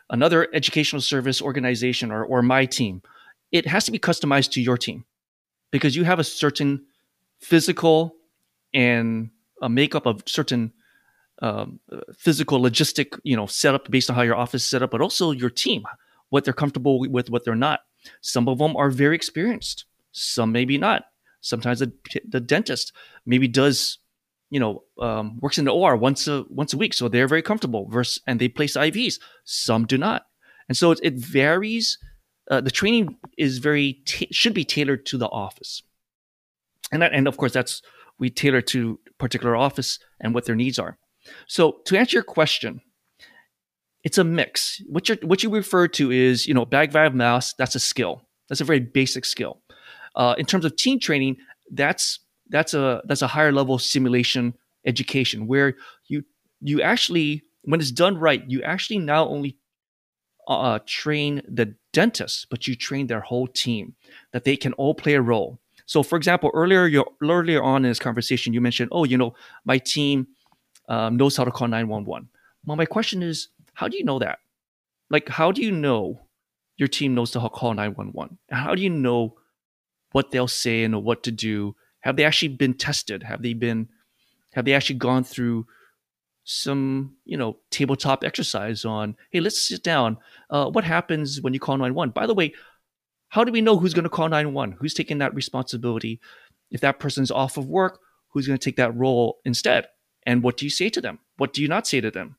[0.09, 3.01] another educational service organization or, or my team,
[3.51, 5.05] it has to be customized to your team
[5.71, 6.85] because you have a certain
[7.39, 8.15] physical
[8.73, 9.29] and
[9.61, 10.73] a makeup of certain
[11.41, 11.79] um,
[12.17, 15.31] physical logistic, you know, setup based on how your office is set up, but also
[15.31, 15.83] your team,
[16.29, 17.81] what they're comfortable with, what they're not.
[18.21, 21.05] Some of them are very experienced, some maybe not.
[21.41, 21.91] Sometimes the,
[22.27, 22.93] the dentist
[23.25, 23.97] maybe does,
[24.49, 27.41] you know, um, works in the OR once a once a week, so they're very
[27.41, 27.87] comfortable.
[27.89, 29.19] Versus, and they place IVs.
[29.43, 30.27] Some do not,
[30.67, 31.97] and so it, it varies.
[32.49, 35.81] Uh, the training is very t- should be tailored to the office,
[36.91, 37.81] and that, and of course that's
[38.19, 40.97] we tailor to particular office and what their needs are.
[41.47, 42.81] So to answer your question,
[44.03, 44.81] it's a mix.
[44.87, 47.55] What you what you refer to is you know bag valve mask.
[47.57, 48.23] That's a skill.
[48.49, 49.61] That's a very basic skill.
[50.15, 51.37] Uh, in terms of team training,
[51.71, 54.55] that's that's a that's a higher level simulation
[54.85, 55.75] education where
[56.07, 56.23] you
[56.59, 59.57] you actually when it's done right, you actually not only
[60.47, 63.95] uh, train the dentist, but you train their whole team
[64.33, 65.59] that they can all play a role.
[65.91, 69.77] So, for example, earlier earlier on in this conversation, you mentioned, oh, you know, my
[69.77, 70.25] team
[70.87, 72.29] um, knows how to call nine one one.
[72.65, 74.39] Well, my question is, how do you know that?
[75.09, 76.21] Like, how do you know
[76.77, 78.37] your team knows to call nine one one?
[78.49, 79.35] How do you know
[80.13, 81.75] what they'll say and what to do?
[81.99, 83.23] Have they actually been tested?
[83.23, 83.89] Have they been
[84.53, 85.67] have they actually gone through
[86.45, 90.17] some you know tabletop exercise on hey let's sit down
[90.51, 92.53] uh, what happens when you call 911 by the way
[93.31, 96.19] how do we know who's going to call 911 who's taking that responsibility
[96.69, 99.87] if that person's off of work, who's going to take that role instead?
[100.25, 101.17] And what do you say to them?
[101.37, 102.35] What do you not say to them?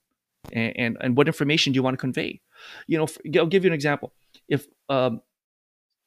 [0.52, 2.42] And, and, and what information do you want to convey?
[2.87, 3.07] You know,
[3.40, 4.12] I'll give you an example.
[4.48, 5.22] If um,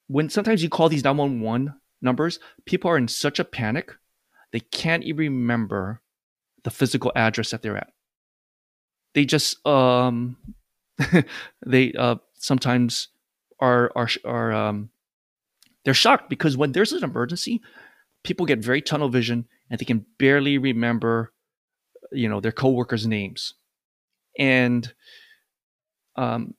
[0.08, 3.92] when sometimes you call these 911 numbers, people are in such a panic,
[4.52, 6.02] they can't even remember
[6.64, 7.92] the physical address that they're at.
[9.16, 10.38] They just um,
[11.66, 13.08] they uh, sometimes
[13.60, 14.90] are are are um,
[15.84, 17.62] they're shocked because when there's an emergency,
[18.24, 21.34] people get very tunnel vision and they can barely remember,
[22.12, 23.54] you know, their coworkers' names,
[24.38, 24.94] and
[26.16, 26.54] um,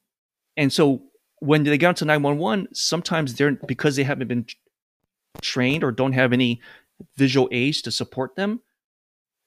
[0.57, 1.03] and so
[1.41, 4.47] when they get onto 911, sometimes they're because they haven't been
[5.43, 6.61] trained or don't have any
[7.17, 8.61] visual aids to support them,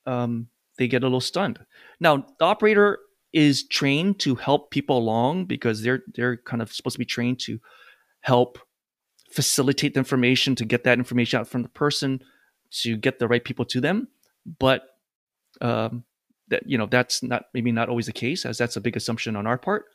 [0.06, 1.60] um, they get a little stunned.
[2.00, 3.00] Now, the operator
[3.34, 7.40] is trained to help people along because they're they're kind of supposed to be trained
[7.40, 7.60] to
[8.22, 8.60] help
[9.32, 12.20] facilitate the information to get that information out from the person
[12.72, 14.08] to get the right people to them.
[14.60, 14.84] But
[15.62, 16.04] um,
[16.50, 19.36] that you know that's not maybe not always the case as that's a big assumption
[19.36, 19.86] on our part.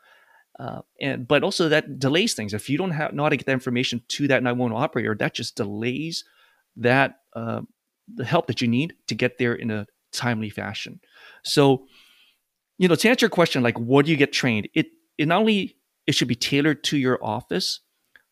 [0.58, 2.54] Uh, and but also that delays things.
[2.54, 5.34] If you don't have know how to get that information to that 911 operator that
[5.34, 6.24] just delays
[6.76, 7.62] that uh,
[8.12, 11.00] the help that you need to get there in a timely fashion.
[11.44, 11.86] So
[12.78, 14.86] you know to answer your question like what do you get trained it
[15.18, 17.80] it not only it should be tailored to your office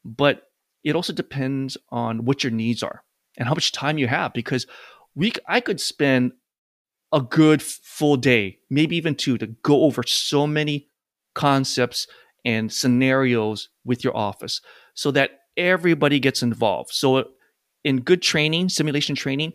[0.04, 0.48] but
[0.84, 3.04] it also depends on what your needs are
[3.36, 4.66] and how much time you have because
[5.14, 6.32] we I could spend
[7.12, 10.88] a good full day, maybe even two, to go over so many
[11.34, 12.06] concepts
[12.44, 14.60] and scenarios with your office
[14.94, 16.90] so that everybody gets involved.
[16.92, 17.28] So
[17.84, 19.52] in good training, simulation training,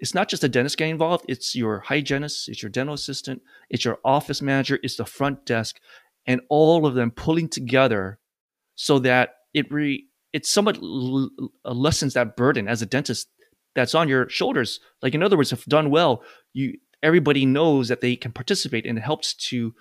[0.00, 3.84] it's not just a dentist getting involved, it's your hygienist, it's your dental assistant, it's
[3.84, 5.78] your office manager, it's the front desk,
[6.26, 8.18] and all of them pulling together
[8.74, 11.30] so that it re it somewhat l-
[11.64, 13.28] lessens that burden as a dentist
[13.74, 14.80] that's on your shoulders.
[15.02, 16.22] Like in other words, if done well,
[16.54, 19.74] you everybody knows that they can participate, and it helps to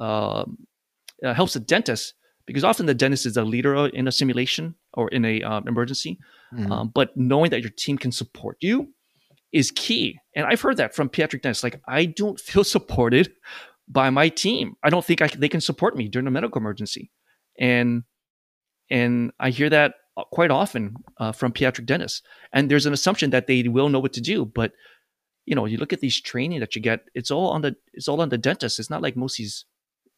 [0.00, 0.66] um,
[1.24, 2.14] uh, helps the dentist
[2.46, 6.18] because often the dentist is a leader in a simulation or in a um, emergency.
[6.52, 6.72] Mm-hmm.
[6.72, 8.92] Um, but knowing that your team can support you
[9.52, 10.18] is key.
[10.34, 11.64] And I've heard that from pediatric dentists.
[11.64, 13.32] Like I don't feel supported
[13.88, 14.74] by my team.
[14.82, 17.10] I don't think I, they can support me during a medical emergency.
[17.58, 18.04] And
[18.90, 22.22] and I hear that uh, quite often uh, from pediatric dentists.
[22.52, 24.72] And there's an assumption that they will know what to do, but
[25.46, 28.08] you know, you look at these training that you get, it's all on the it's
[28.08, 28.78] all on the dentist.
[28.78, 29.64] It's not like most these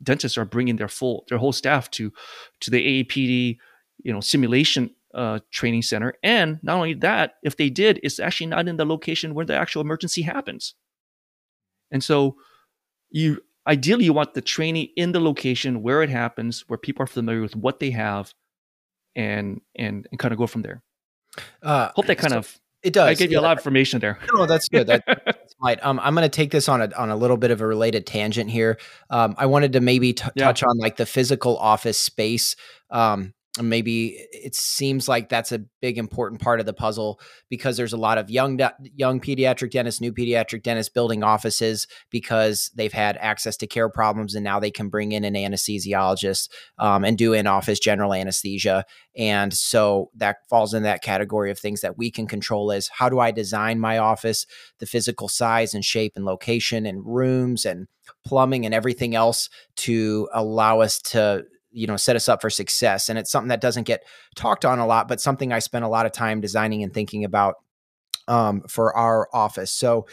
[0.02, 2.12] dentists are bringing their full their whole staff to
[2.60, 3.56] to the AAPD,
[4.02, 6.14] you know, simulation uh, training center.
[6.22, 9.56] And not only that, if they did, it's actually not in the location where the
[9.56, 10.74] actual emergency happens.
[11.90, 12.36] And so
[13.10, 17.08] you ideally you want the training in the location where it happens, where people are
[17.08, 18.34] familiar with what they have,
[19.14, 20.82] and and and kind of go from there.
[21.62, 23.08] Uh, Hope that kind so of it does.
[23.08, 23.42] I gave you yeah.
[23.42, 24.18] a lot of information there.
[24.34, 24.86] No, that's good.
[24.88, 25.78] That, that's fine.
[25.82, 28.06] Um, I'm going to take this on a on a little bit of a related
[28.06, 28.78] tangent here.
[29.10, 30.44] Um, I wanted to maybe t- yeah.
[30.44, 32.56] touch on like the physical office space.
[32.90, 37.92] Um, maybe it seems like that's a big important part of the puzzle because there's
[37.92, 38.58] a lot of young
[38.96, 44.34] young pediatric dentists new pediatric dentists building offices because they've had access to care problems
[44.34, 48.84] and now they can bring in an anesthesiologist um, and do in office general anesthesia.
[49.16, 53.08] And so that falls in that category of things that we can control is how
[53.08, 54.46] do i design my office
[54.78, 57.86] the physical size and shape and location and rooms and
[58.24, 63.08] plumbing and everything else to allow us to you know set us up for success
[63.08, 65.88] and it's something that doesn't get talked on a lot but something i spent a
[65.88, 67.56] lot of time designing and thinking about
[68.26, 70.06] um, for our office so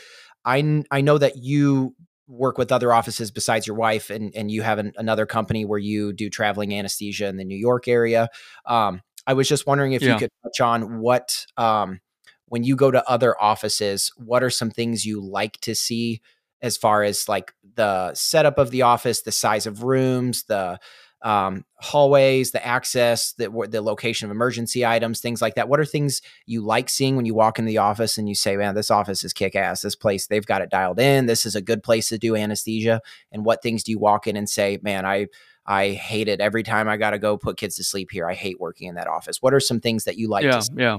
[0.43, 1.95] i i know that you
[2.27, 5.79] work with other offices besides your wife and and you have an, another company where
[5.79, 8.27] you do traveling anesthesia in the new york area
[8.65, 10.13] um, i was just wondering if yeah.
[10.13, 11.99] you could touch on what um,
[12.47, 16.21] when you go to other offices what are some things you like to see
[16.61, 20.79] as far as like the setup of the office the size of rooms the
[21.23, 25.69] um, hallways, the access, the, the location of emergency items, things like that.
[25.69, 28.57] What are things you like seeing when you walk into the office and you say,
[28.57, 29.81] man, this office is kick ass.
[29.81, 31.27] This place, they've got it dialed in.
[31.27, 33.01] This is a good place to do anesthesia.
[33.31, 35.27] And what things do you walk in and say, man, I,
[35.65, 38.27] I hate it every time I got to go put kids to sleep here.
[38.27, 39.41] I hate working in that office.
[39.41, 40.43] What are some things that you like?
[40.43, 40.97] Yeah, yeah.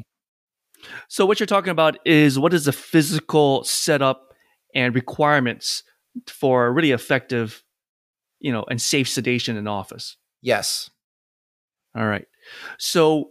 [1.09, 4.35] So what you're talking about is what is the physical setup
[4.75, 5.83] and requirements
[6.27, 7.63] for a really effective
[8.43, 10.17] you know, and safe sedation in office.
[10.43, 10.91] Yes.
[11.97, 12.27] All right.
[12.79, 13.31] So,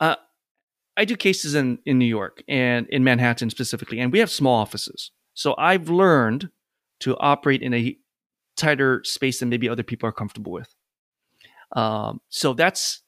[0.00, 0.16] uh,
[0.96, 4.60] I do cases in in New York and in Manhattan specifically, and we have small
[4.60, 5.10] offices.
[5.34, 6.50] So I've learned
[7.00, 7.96] to operate in a
[8.56, 10.72] tighter space than maybe other people are comfortable with.
[11.74, 13.02] Um, so that's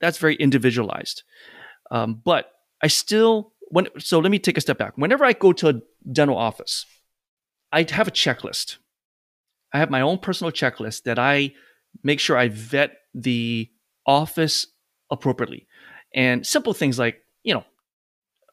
[0.00, 1.22] that's very individualized.
[1.90, 2.50] Um, but
[2.82, 4.92] I still when so let me take a step back.
[4.96, 5.80] Whenever I go to a
[6.10, 6.84] dental office,
[7.72, 8.76] I have a checklist.
[9.72, 11.52] I have my own personal checklist that I
[12.02, 13.70] make sure I vet the
[14.06, 14.66] office
[15.10, 15.66] appropriately.
[16.14, 17.64] And simple things like, you know,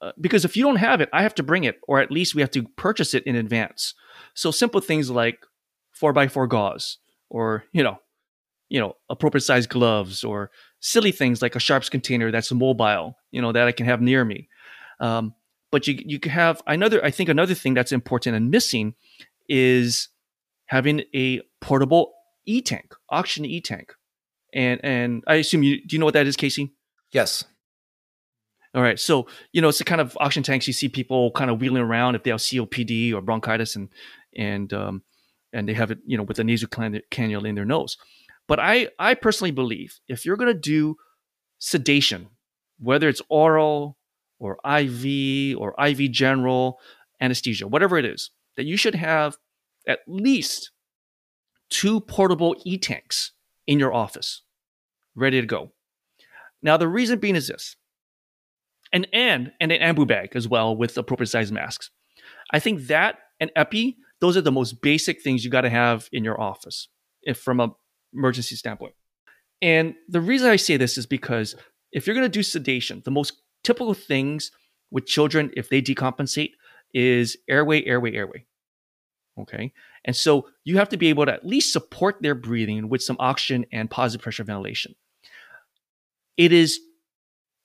[0.02, 2.36] uh, because if you don't have it, I have to bring it, or at least
[2.36, 3.94] we have to purchase it in advance.
[4.34, 5.40] So simple things like
[5.92, 6.98] four by four gauze,
[7.30, 7.98] or you know,
[8.70, 13.42] you know, appropriate size gloves, or silly things like a sharps container that's mobile, you
[13.42, 14.48] know, that I can have near me.
[15.02, 15.34] Um,
[15.72, 17.04] but you you can have another.
[17.04, 18.96] I think another thing that's important and missing
[19.50, 20.08] is
[20.70, 22.14] having a portable
[22.46, 23.94] e tank, oxygen e tank,
[24.54, 26.74] and and I assume you do you know what that is, Casey?
[27.12, 27.44] Yes.
[28.76, 29.00] All right.
[29.00, 31.82] So, you know, it's the kind of oxygen tanks you see people kind of wheeling
[31.82, 33.90] around if they have COPD or bronchitis and,
[34.38, 35.02] and, um,
[35.52, 37.98] and they have it, you know, with a nasal cannula in their nose.
[38.48, 40.98] But I, I personally believe if you're going to do
[41.58, 42.28] sedation,
[42.78, 43.98] whether it's oral
[44.38, 46.80] or IV or IV general
[47.20, 49.36] anesthesia, whatever it is, that you should have
[49.90, 50.72] at least
[51.70, 53.32] two portable e tanks
[53.68, 54.44] in your office
[55.16, 55.72] ready to go.
[56.62, 57.76] Now, the reason being is this
[58.92, 61.90] and and and an ambu bag as well with appropriate size masks.
[62.52, 66.10] I think that and epi, those are the most basic things you got to have
[66.12, 66.88] in your office
[67.24, 67.70] if from a
[68.14, 68.94] emergency standpoint.
[69.62, 71.56] And the reason I say this is because
[71.92, 73.34] if you're going to do sedation, the most
[73.64, 74.52] typical things
[74.92, 76.52] with children if they decompensate
[76.94, 78.46] is airway, airway, airway.
[79.42, 79.72] Okay.
[80.06, 83.18] And so you have to be able to at least support their breathing with some
[83.20, 84.96] oxygen and positive pressure ventilation.
[86.38, 86.80] It is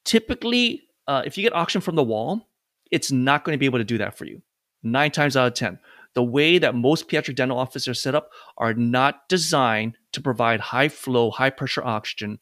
[0.04, 2.48] typically uh, if you get oxygen from the wall,
[2.90, 4.42] it's not going to be able to do that for you.
[4.82, 5.78] Nine times out of 10.
[6.14, 10.60] The way that most pediatric dental offices are set up are not designed to provide
[10.60, 12.38] high flow, high pressure oxygen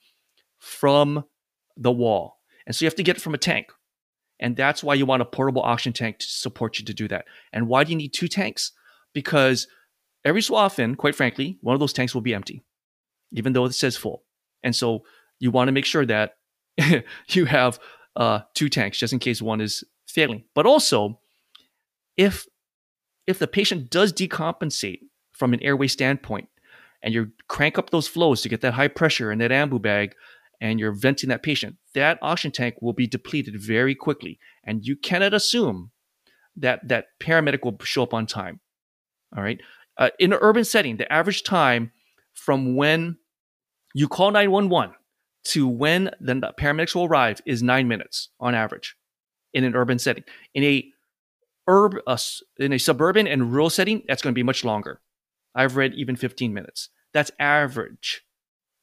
[0.58, 1.24] from
[1.76, 2.38] the wall.
[2.66, 3.72] And so you have to get it from a tank.
[4.38, 7.24] And that's why you want a portable oxygen tank to support you to do that.
[7.52, 8.72] And why do you need two tanks?
[9.14, 9.66] Because
[10.24, 12.62] every so often, quite frankly, one of those tanks will be empty,
[13.32, 14.24] even though it says full.
[14.62, 15.04] And so
[15.38, 16.36] you want to make sure that
[17.28, 17.78] you have
[18.16, 20.44] uh, two tanks just in case one is failing.
[20.54, 21.18] But also,
[22.16, 22.46] if
[23.26, 25.00] if the patient does decompensate
[25.32, 26.48] from an airway standpoint,
[27.02, 30.14] and you crank up those flows to get that high pressure in that ambu bag,
[30.60, 34.96] and you're venting that patient, that oxygen tank will be depleted very quickly, and you
[34.96, 35.90] cannot assume
[36.56, 38.60] that that paramedic will show up on time.
[39.36, 39.60] All right.
[39.98, 41.92] Uh, in an urban setting, the average time
[42.34, 43.18] from when
[43.94, 44.94] you call 911
[45.44, 48.96] to when the paramedics will arrive is nine minutes on average
[49.52, 50.24] in an urban setting.
[50.54, 50.90] In a
[51.68, 52.16] urb, uh,
[52.58, 55.00] in a suburban and rural setting, that's going to be much longer.
[55.54, 56.88] I've read even 15 minutes.
[57.12, 58.22] That's average.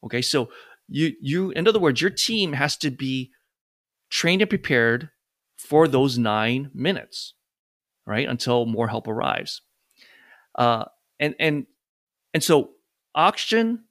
[0.04, 0.50] Okay, so
[0.88, 3.32] you you in other words, your team has to be
[4.10, 5.10] trained and prepared
[5.58, 7.34] for those nine minutes,
[8.06, 8.28] right?
[8.28, 9.62] Until more help arrives.
[10.56, 10.86] Uh,
[11.20, 11.66] and and
[12.34, 12.72] and so
[13.16, 13.86] oxygen,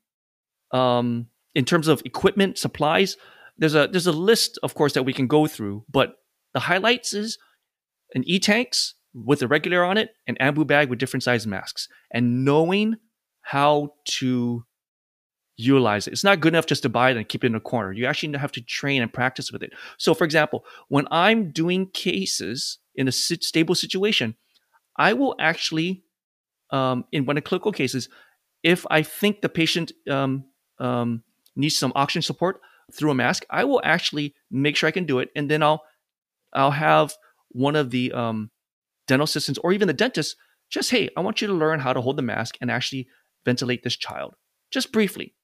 [0.73, 3.17] um, in terms of equipment, supplies,
[3.57, 5.85] there's a there's a list, of course, that we can go through.
[5.91, 6.15] But
[6.55, 7.39] the highlights is
[8.15, 12.45] an e-tanks with a regular on it, an ambu bag with different size masks, and
[12.45, 12.97] knowing
[13.43, 14.65] how to
[15.57, 16.13] utilize it.
[16.13, 17.93] It's not good enough just to buy it and keep it in a corner.
[17.93, 19.73] You actually have to train and practice with it.
[19.99, 24.37] So, for example, when I'm doing cases in a stable situation,
[24.97, 26.05] I will actually,
[26.71, 28.09] um, in one of clinical cases,
[28.63, 30.45] if I think the patient um,
[30.79, 31.23] um,
[31.57, 32.61] needs some oxygen support
[32.93, 35.83] through a mask, I will actually make sure I can do it, and then I'll
[36.53, 37.15] I'll have
[37.51, 38.51] one of the um,
[39.07, 40.37] dental assistants or even the dentist
[40.71, 43.09] just hey, I want you to learn how to hold the mask and actually
[43.45, 44.35] ventilate this child
[44.71, 45.35] just briefly,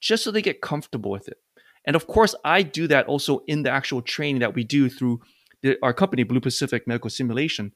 [0.00, 1.36] just so they get comfortable with it.
[1.84, 5.20] And of course, I do that also in the actual training that we do through
[5.62, 7.72] the, our company, Blue Pacific Medical Simulation.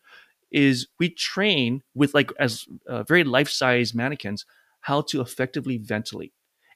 [0.51, 4.47] Is we train with like as uh, very life size mannequins
[4.81, 6.33] how to effectively ventilate.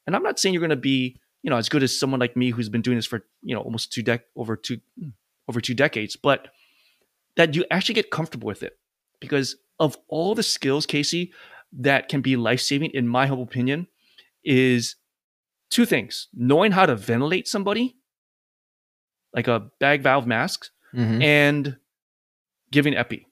[0.06, 2.36] And I'm not saying you're going to be, you know, as good as someone like
[2.36, 4.80] me who's been doing this for, you know, almost two dec over two
[5.46, 6.48] over two decades, but
[7.36, 8.78] that you actually get comfortable with it.
[9.20, 11.32] Because of all the skills, Casey,
[11.72, 13.86] that can be life-saving, in my humble opinion,
[14.42, 14.96] is
[15.70, 16.28] two things.
[16.34, 17.96] Knowing how to ventilate somebody,
[19.32, 21.22] like a bag valve mask, mm-hmm.
[21.22, 21.76] and
[22.72, 23.27] giving epi.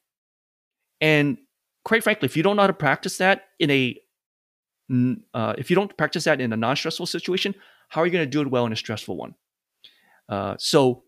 [1.00, 1.38] And
[1.84, 3.96] quite frankly, if you don't know how to practice that in a
[5.34, 7.54] uh, if you don't practice that in a non-stressful situation,
[7.88, 9.34] how are you going to do it well in a stressful one?
[10.28, 11.02] Uh, so,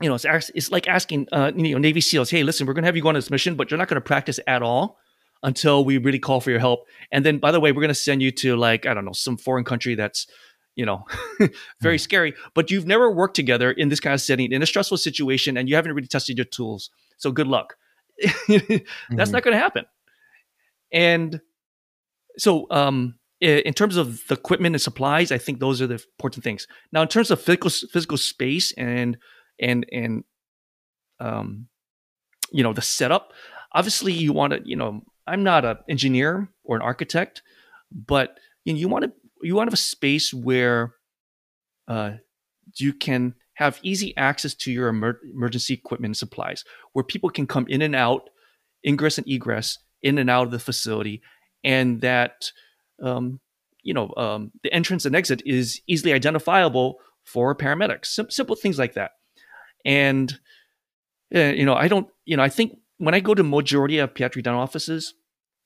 [0.00, 2.82] you know, it's, it's like asking, uh, you know, Navy SEALs, hey, listen, we're going
[2.82, 4.98] to have you go on this mission, but you're not going to practice at all
[5.42, 6.86] until we really call for your help.
[7.12, 9.12] And then, by the way, we're going to send you to like, I don't know,
[9.12, 10.26] some foreign country that's,
[10.74, 11.04] you know,
[11.80, 12.00] very mm.
[12.00, 12.34] scary.
[12.54, 15.68] But you've never worked together in this kind of setting in a stressful situation, and
[15.68, 16.90] you haven't really tested your tools.
[17.16, 17.76] So good luck.
[18.22, 19.16] That's mm-hmm.
[19.16, 19.84] not going to happen.
[20.92, 21.40] And
[22.36, 26.42] so, um, in terms of the equipment and supplies, I think those are the important
[26.42, 26.66] things.
[26.92, 29.16] Now, in terms of physical physical space and
[29.60, 30.24] and and
[31.20, 31.68] um,
[32.50, 33.32] you know the setup,
[33.72, 34.60] obviously you want to.
[34.64, 37.42] You know, I'm not an engineer or an architect,
[37.92, 39.12] but you know, you want to
[39.42, 40.94] you want to have a space where
[41.86, 42.14] uh,
[42.76, 47.44] you can have easy access to your emer- emergency equipment and supplies, where people can
[47.44, 48.30] come in and out,
[48.86, 51.20] ingress and egress, in and out of the facility,
[51.64, 52.52] and that
[53.02, 53.40] um,
[53.82, 58.06] you know um, the entrance and exit is easily identifiable for paramedics.
[58.06, 59.10] Sim- simple things like that,
[59.84, 60.38] and
[61.34, 64.14] uh, you know I don't you know I think when I go to majority of
[64.14, 65.14] pediatric dental offices,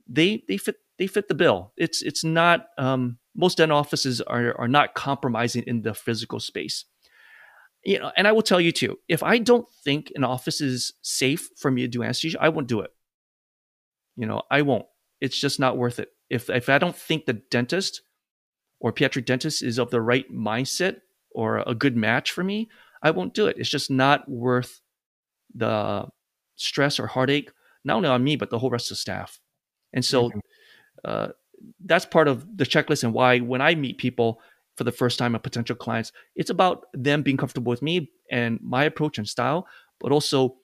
[0.08, 1.74] they they fit they fit the bill.
[1.76, 6.86] It's it's not um, most dental offices are are not compromising in the physical space.
[7.84, 10.92] You know, and I will tell you too, if I don't think an office is
[11.02, 12.90] safe for me to do anesthesia, I won't do it.
[14.16, 14.86] You know, I won't.
[15.20, 16.10] It's just not worth it.
[16.30, 18.02] If if I don't think the dentist
[18.80, 22.68] or pediatric dentist is of the right mindset or a good match for me,
[23.02, 23.56] I won't do it.
[23.58, 24.80] It's just not worth
[25.54, 26.06] the
[26.56, 27.50] stress or heartache,
[27.84, 29.40] not only on me, but the whole rest of the staff.
[29.92, 30.38] And so mm-hmm.
[31.04, 31.28] uh,
[31.84, 34.40] that's part of the checklist and why when I meet people
[34.76, 38.58] for the first time, a potential clients, it's about them being comfortable with me and
[38.62, 39.66] my approach and style,
[40.00, 40.56] but also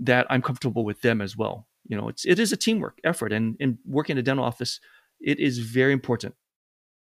[0.00, 1.66] that I'm comfortable with them as well.
[1.88, 4.80] You know it's it is a teamwork effort and in working in a dental office
[5.20, 6.34] it is very important.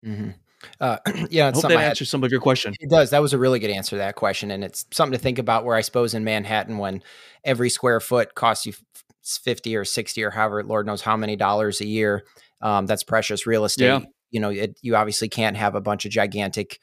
[0.04, 0.30] Mm-hmm.
[0.80, 0.98] uh,
[1.30, 2.74] yeah I hope that answers some of your question.
[2.80, 3.10] It does.
[3.10, 5.64] That was a really good answer to that question and it's something to think about
[5.64, 7.02] where i suppose in manhattan when
[7.44, 8.74] every square foot costs you
[9.22, 12.24] 50 or 60 or however lord knows how many dollars a year
[12.60, 13.86] um, that's precious real estate.
[13.86, 14.00] yeah.
[14.30, 16.78] You know it, you obviously can't have a bunch of gigantic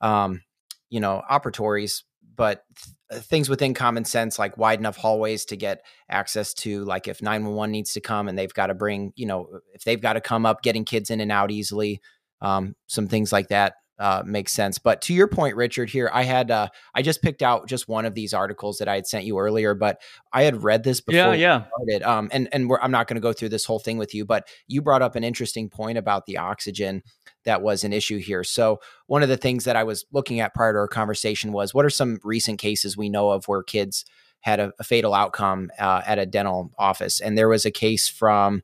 [0.00, 0.42] um,
[0.90, 2.02] you know operatories
[2.34, 6.84] but th- uh, things within common sense like wide enough hallways to get access to
[6.84, 10.00] like if 911 needs to come and they've got to bring you know if they've
[10.00, 12.00] got to come up getting kids in and out easily
[12.40, 16.22] um, some things like that uh, makes sense but to your point richard here i
[16.22, 19.24] had uh, i just picked out just one of these articles that i had sent
[19.24, 20.00] you earlier but
[20.32, 23.20] i had read this before yeah yeah started, um, and and i'm not going to
[23.20, 26.26] go through this whole thing with you but you brought up an interesting point about
[26.26, 27.02] the oxygen
[27.44, 28.44] that was an issue here.
[28.44, 31.74] So, one of the things that I was looking at prior to our conversation was
[31.74, 34.04] what are some recent cases we know of where kids
[34.40, 37.20] had a, a fatal outcome uh, at a dental office?
[37.20, 38.62] And there was a case from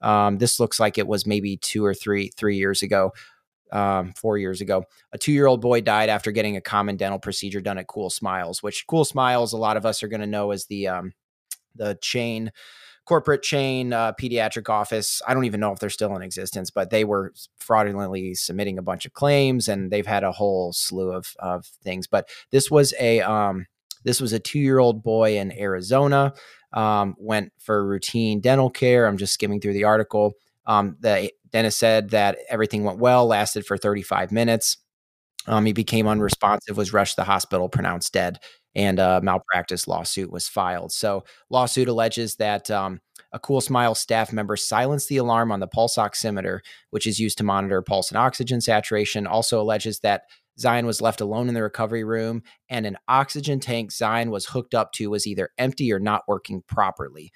[0.00, 3.12] um, this looks like it was maybe two or three three years ago.
[3.70, 7.18] Um, four years ago, a two year old boy died after getting a common dental
[7.18, 10.26] procedure done at Cool Smiles, which Cool Smiles, a lot of us are going to
[10.26, 11.12] know as the um,
[11.74, 12.50] the chain
[13.08, 15.22] corporate chain uh, pediatric office.
[15.26, 18.82] I don't even know if they're still in existence, but they were fraudulently submitting a
[18.82, 22.06] bunch of claims, and they've had a whole slew of of things.
[22.06, 23.66] But this was a um,
[24.04, 26.34] this was a two year old boy in Arizona.
[26.74, 29.06] Um, went for routine dental care.
[29.06, 30.34] I'm just skimming through the article.
[30.68, 34.76] Um, the dentist said that everything went well, lasted for 35 minutes.
[35.48, 38.38] Um, he became unresponsive, was rushed to the hospital, pronounced dead
[38.78, 40.92] and a malpractice lawsuit was filed.
[40.92, 43.00] So, lawsuit alleges that um,
[43.32, 46.60] a Cool Smile staff member silenced the alarm on the pulse oximeter,
[46.90, 49.26] which is used to monitor pulse and oxygen saturation.
[49.26, 50.22] Also alleges that
[50.58, 54.74] Zion was left alone in the recovery room, and an oxygen tank Zion was hooked
[54.74, 57.32] up to was either empty or not working properly.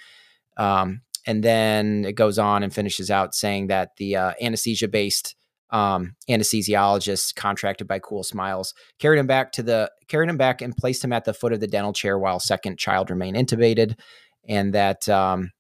[0.56, 5.36] Um, and then it goes on and finishes out saying that the uh, anesthesia based
[5.72, 10.76] um, anesthesiologist contracted by Cool Smiles carried him back to the carried him back and
[10.76, 13.98] placed him at the foot of the dental chair while second child remained intubated,
[14.46, 15.50] and that um,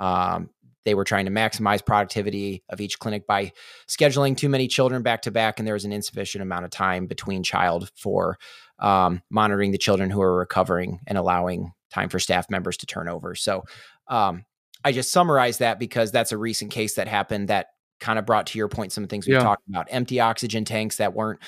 [0.00, 0.50] um,
[0.84, 3.52] they were trying to maximize productivity of each clinic by
[3.88, 7.06] scheduling too many children back to back, and there was an insufficient amount of time
[7.06, 8.36] between child for
[8.80, 13.08] um, monitoring the children who are recovering and allowing time for staff members to turn
[13.08, 13.36] over.
[13.36, 13.62] So.
[14.08, 14.44] Um,
[14.84, 17.68] I just summarized that because that's a recent case that happened that
[18.00, 19.40] kind of brought to your point some things we yeah.
[19.42, 19.86] talked about.
[19.90, 21.40] Empty oxygen tanks that weren't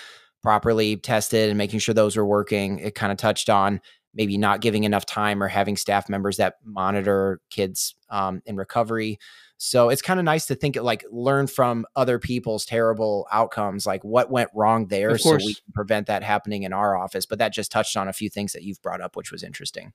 [0.42, 3.80] properly tested and making sure those were working it kind of touched on
[4.16, 9.18] maybe not giving enough time or having staff members that monitor kids um, in recovery.
[9.58, 14.04] So it's kind of nice to think like learn from other people's terrible outcomes like
[14.04, 17.54] what went wrong there so we can prevent that happening in our office but that
[17.54, 19.94] just touched on a few things that you've brought up which was interesting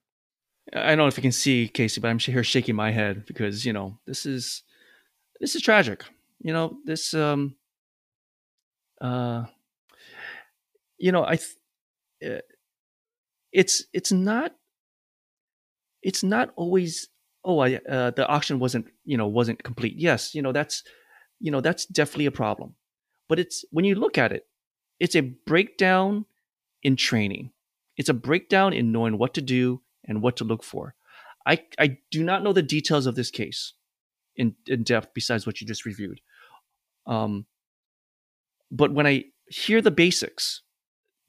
[0.74, 3.66] i don't know if you can see casey but i'm here shaking my head because
[3.66, 4.64] you know this is
[5.40, 6.06] this is tragic.
[6.40, 7.56] You know this um
[9.02, 9.46] uh
[10.98, 11.56] you know i th-
[12.26, 12.42] uh,
[13.52, 14.56] it's it's not
[16.02, 17.10] it's not always
[17.44, 19.98] oh I, uh, the auction wasn't you know wasn't complete.
[19.98, 20.84] Yes you know that's
[21.40, 22.76] you know that's definitely a problem.
[23.28, 24.46] But it's when you look at it
[25.00, 26.26] it's a breakdown
[26.84, 27.52] in training.
[27.98, 29.82] It's a breakdown in knowing what to do
[30.12, 30.94] and what to look for.
[31.48, 33.74] I, I do not know the details of this case
[34.36, 36.22] in, in depth besides what you just reviewed.
[37.08, 37.48] Um,
[38.70, 40.62] but when I hear the basics,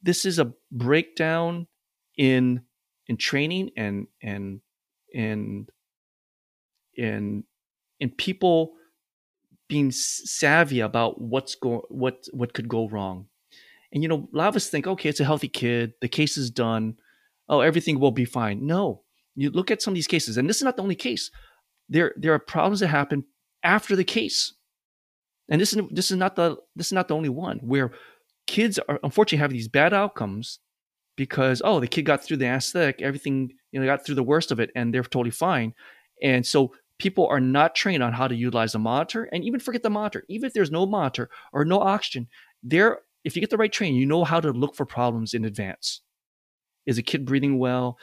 [0.02, 1.66] this is a breakdown
[2.18, 2.62] in
[3.06, 4.60] in training and and
[5.14, 5.70] and
[6.94, 7.44] in
[8.00, 8.74] in people
[9.68, 13.26] being savvy about what's going what what could go wrong
[13.92, 16.36] and you know a lot of us think okay it's a healthy kid the case
[16.36, 16.96] is done
[17.52, 18.66] oh everything will be fine.
[18.66, 19.02] No.
[19.36, 21.30] You look at some of these cases and this is not the only case.
[21.88, 23.24] There there are problems that happen
[23.62, 24.54] after the case.
[25.48, 27.92] And this is this is not the this is not the only one where
[28.46, 30.58] kids are unfortunately have these bad outcomes
[31.16, 34.50] because oh the kid got through the anesthetic everything you know got through the worst
[34.50, 35.74] of it and they're totally fine.
[36.22, 39.82] And so people are not trained on how to utilize the monitor and even forget
[39.82, 40.24] the monitor.
[40.28, 42.28] Even if there's no monitor or no oxygen
[42.62, 45.44] there if you get the right training you know how to look for problems in
[45.44, 46.00] advance
[46.86, 47.98] is a kid breathing well?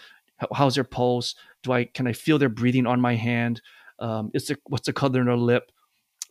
[0.54, 1.36] How's their pulse?
[1.64, 3.62] Do i can i feel their breathing on my hand?
[4.00, 5.72] Um, is there what's the color in their lip?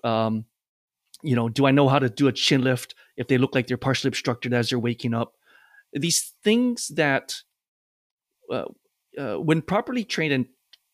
[0.04, 0.44] Um,
[1.22, 3.66] you know do i know how to do a chin lift if they look like
[3.66, 5.34] they're partially obstructed as they're waking up?
[5.92, 7.34] These things that
[8.50, 8.64] uh,
[9.18, 10.46] uh, when properly trained and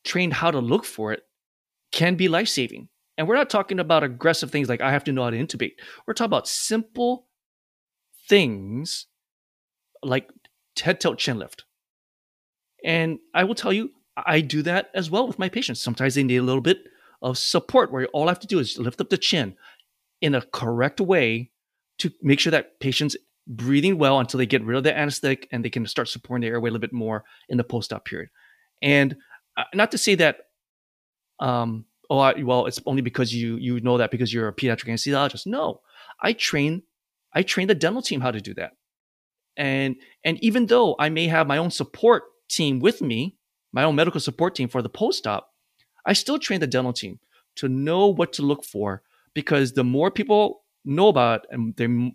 [0.04, 1.22] trained how to look for it
[1.92, 2.88] can be life saving.
[3.16, 5.72] And we're not talking about aggressive things like I have to know how to intubate.
[6.06, 7.28] We're talking about simple
[8.28, 9.06] things
[10.02, 10.28] like
[10.80, 11.64] head tilt chin lift.
[12.84, 15.80] And I will tell you, I do that as well with my patients.
[15.80, 16.78] Sometimes they need a little bit
[17.22, 19.56] of support where all I have to do is lift up the chin
[20.20, 21.50] in a correct way
[21.98, 23.16] to make sure that patients
[23.46, 26.48] breathing well until they get rid of the anesthetic and they can start supporting the
[26.48, 28.30] airway a little bit more in the post-op period.
[28.82, 29.16] And
[29.56, 30.38] uh, not to say that,
[31.40, 34.88] um, oh, I, well, it's only because you you know that because you're a pediatric
[34.88, 35.46] anesthesiologist.
[35.46, 35.80] No,
[36.20, 36.82] I train,
[37.32, 38.72] I train the dental team how to do that.
[39.56, 43.36] And and even though I may have my own support team with me,
[43.72, 45.48] my own medical support team for the post-op,
[46.06, 47.18] I still train the dental team
[47.56, 49.02] to know what to look for
[49.32, 52.12] because the more people know about it and the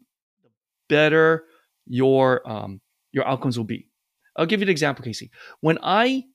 [0.87, 1.45] better
[1.87, 2.81] your um,
[3.11, 3.87] your outcomes will be.
[4.35, 5.31] I'll give you an example, Casey.
[5.61, 6.25] When I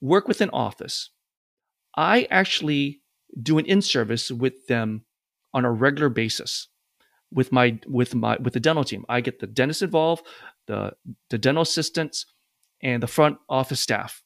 [0.00, 1.10] work with an office,
[1.96, 3.00] I actually
[3.40, 5.04] do an in-service with them
[5.52, 6.68] on a regular basis
[7.34, 9.04] with my with my with the dental team.
[9.08, 10.24] I get the dentist involved,
[10.66, 10.92] the
[11.30, 12.26] the dental assistants,
[12.82, 14.22] and the front office staff.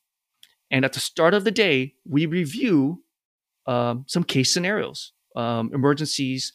[0.71, 3.03] And at the start of the day, we review
[3.67, 6.53] um, some case scenarios, um, emergencies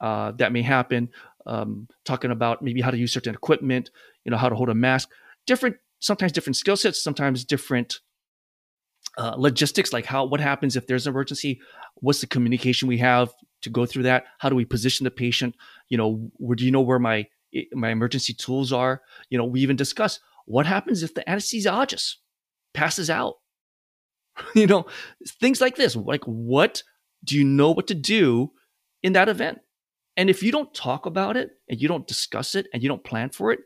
[0.00, 1.10] uh, that may happen.
[1.46, 3.90] Um, talking about maybe how to use certain equipment,
[4.24, 5.10] you know, how to hold a mask,
[5.46, 8.00] different sometimes different skill sets, sometimes different
[9.18, 11.60] uh, logistics like how what happens if there's an emergency
[11.96, 15.54] what's the communication we have to go through that how do we position the patient
[15.90, 17.26] you know where do you know where my
[17.72, 19.02] my emergency tools are?
[19.28, 22.14] You know we even discuss what happens if the anesthesiologist
[22.74, 23.34] passes out.
[24.54, 24.86] You know
[25.40, 26.82] things like this like what
[27.24, 28.52] do you know what to do
[29.02, 29.58] in that event?
[30.16, 33.04] And if you don't talk about it and you don't discuss it and you don't
[33.04, 33.60] plan for it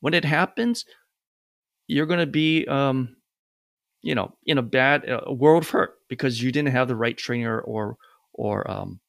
[0.00, 0.84] when it happens
[1.86, 3.16] you're going to be um,
[4.02, 7.16] you know in a bad uh, world of hurt because you didn't have the right
[7.16, 7.96] trainer or
[8.32, 9.00] or um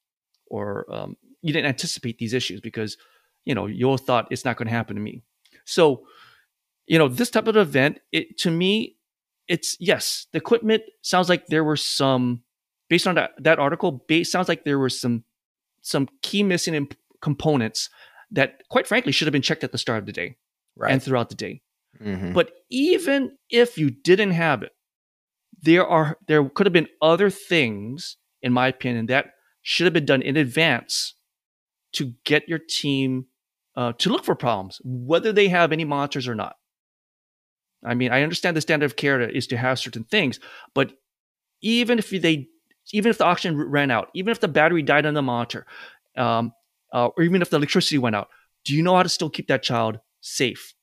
[0.48, 2.96] or um, you didn't anticipate these issues because
[3.44, 5.22] you know you thought it's not going to happen to me
[5.64, 6.02] so
[6.86, 8.96] you know this type of event it to me
[9.48, 12.42] it's yes the equipment sounds like there were some
[12.88, 15.24] based on that that article base sounds like there were some
[15.82, 17.88] some key missing imp- components
[18.30, 20.36] that quite frankly should have been checked at the start of the day
[20.76, 20.92] right.
[20.92, 21.62] and throughout the day
[22.00, 22.32] mm-hmm.
[22.32, 24.72] but even if you didn't have it
[25.62, 30.06] there are there could have been other things, in my opinion, that should have been
[30.06, 31.14] done in advance
[31.96, 33.26] to get your team
[33.76, 36.56] uh, to look for problems, whether they have any monitors or not.
[37.84, 40.40] I mean, I understand the standard of care is to have certain things,
[40.74, 40.92] but
[41.60, 42.48] even if they,
[42.92, 45.66] even if the oxygen ran out, even if the battery died on the monitor,
[46.16, 46.52] um,
[46.92, 48.28] uh, or even if the electricity went out,
[48.64, 50.74] do you know how to still keep that child safe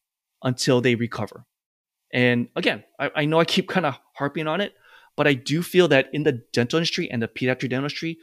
[0.44, 1.46] until they recover?
[2.14, 4.74] And again, I, I know I keep kind of harping on it,
[5.18, 8.20] but I do feel that in the dental industry and the pediatric dental industry,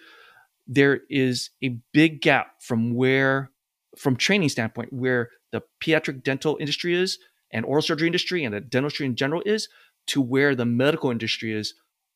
[0.73, 3.51] there is a big gap from where,
[3.99, 7.19] from training standpoint, where the pediatric dental industry is
[7.53, 9.69] and oral surgery industry and the dentistry in general is
[10.07, 11.75] to where the medical industry is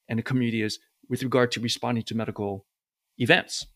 [0.08, 0.78] and the community is
[1.08, 2.64] with regard to responding to medical
[3.18, 3.66] events.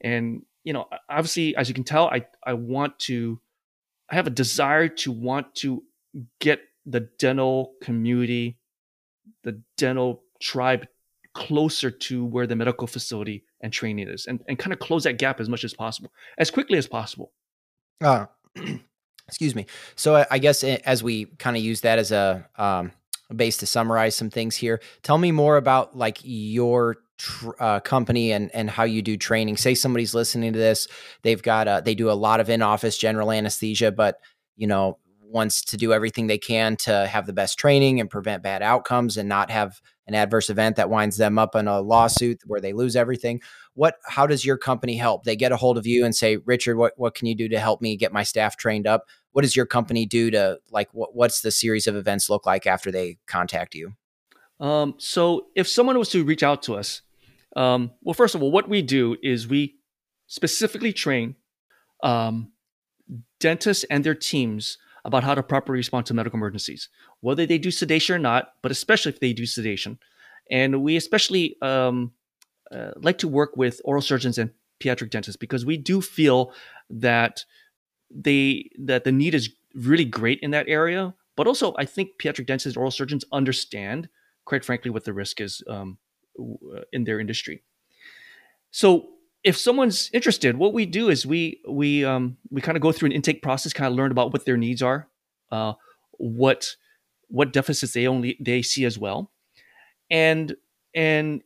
[0.00, 3.40] And, you know, obviously, as you can tell, I, I want to,
[4.08, 5.82] I have a desire to want to
[6.40, 8.58] get the dental community,
[9.42, 10.86] the dental tribe
[11.34, 15.18] closer to where the medical facility and training is and, and kind of close that
[15.18, 17.32] gap as much as possible, as quickly as possible.
[18.02, 18.26] Uh,
[19.28, 19.66] Excuse me.
[19.94, 22.92] So I guess as we kind of use that as a um,
[23.34, 28.32] base to summarize some things here, tell me more about like your tr- uh, company
[28.32, 29.56] and and how you do training.
[29.56, 30.88] Say somebody's listening to this,
[31.22, 34.18] they've got a, they do a lot of in office general anesthesia, but
[34.56, 34.98] you know
[35.32, 39.16] wants to do everything they can to have the best training and prevent bad outcomes
[39.16, 42.72] and not have an adverse event that winds them up in a lawsuit where they
[42.72, 43.40] lose everything.
[43.74, 45.24] What how does your company help?
[45.24, 47.58] They get a hold of you and say richard what, what can you do to
[47.58, 49.06] help me get my staff trained up?
[49.32, 52.66] What does your company do to like what, what's the series of events look like
[52.66, 53.94] after they contact you?
[54.60, 57.02] Um, so if someone was to reach out to us
[57.56, 59.76] um, well first of all what we do is we
[60.26, 61.36] specifically train
[62.02, 62.52] um,
[63.40, 66.88] dentists and their teams about how to properly respond to medical emergencies,
[67.20, 69.98] whether they do sedation or not, but especially if they do sedation.
[70.50, 72.12] And we especially um,
[72.70, 74.50] uh, like to work with oral surgeons and
[74.80, 76.52] pediatric dentists because we do feel
[76.90, 77.44] that
[78.10, 81.14] they that the need is really great in that area.
[81.36, 84.08] But also, I think pediatric dentists, oral surgeons understand,
[84.44, 85.98] quite frankly, what the risk is um,
[86.92, 87.62] in their industry.
[88.70, 89.08] So
[89.44, 93.06] if someone's interested, what we do is we we um, we kind of go through
[93.06, 95.08] an intake process, kind of learn about what their needs are,
[95.50, 95.74] uh,
[96.12, 96.76] what
[97.28, 99.32] what deficits they only they see as well,
[100.10, 100.54] and
[100.94, 101.42] and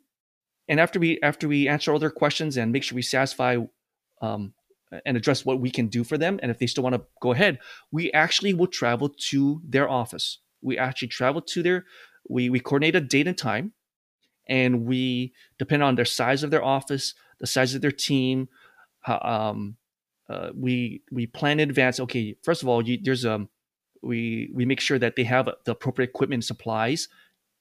[0.68, 3.56] and after we after we answer all their questions and make sure we satisfy
[4.20, 4.52] um,
[5.06, 7.32] and address what we can do for them, and if they still want to go
[7.32, 7.58] ahead,
[7.90, 10.38] we actually will travel to their office.
[10.60, 11.84] We actually travel to their
[12.28, 13.72] we we coordinate a date and time,
[14.46, 18.48] and we depend on their size of their office the size of their team.
[19.06, 19.76] Um,
[20.28, 22.00] uh, we we plan in advance.
[22.00, 23.48] Okay, first of all, you, there's um
[24.02, 27.08] we we make sure that they have the appropriate equipment supplies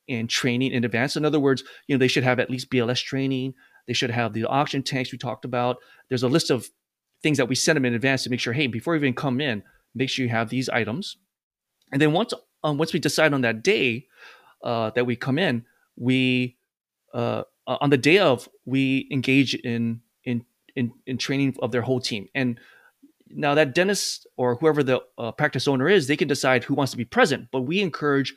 [0.08, 1.16] and training in advance.
[1.16, 3.54] In other words, you know they should have at least BLS training.
[3.88, 5.78] They should have the oxygen tanks we talked about.
[6.10, 6.70] There's a list of
[7.22, 8.54] things that we send them in advance to make sure.
[8.54, 9.64] Hey, before you even come in,
[9.94, 11.18] make sure you have these items.
[11.92, 14.08] And then once um, once we decide on that day
[14.64, 15.66] uh, that we come in,
[15.96, 16.58] we
[17.14, 20.46] uh, uh, on the day of we engage in in
[20.76, 22.28] in in training of their whole team.
[22.36, 22.60] And
[23.30, 26.92] now that dentist or whoever the uh, practice owner is they can decide who wants
[26.92, 28.36] to be present but we encourage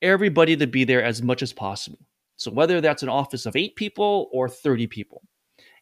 [0.00, 1.98] everybody to be there as much as possible.
[2.36, 5.22] So whether that's an office of eight people or 30 people.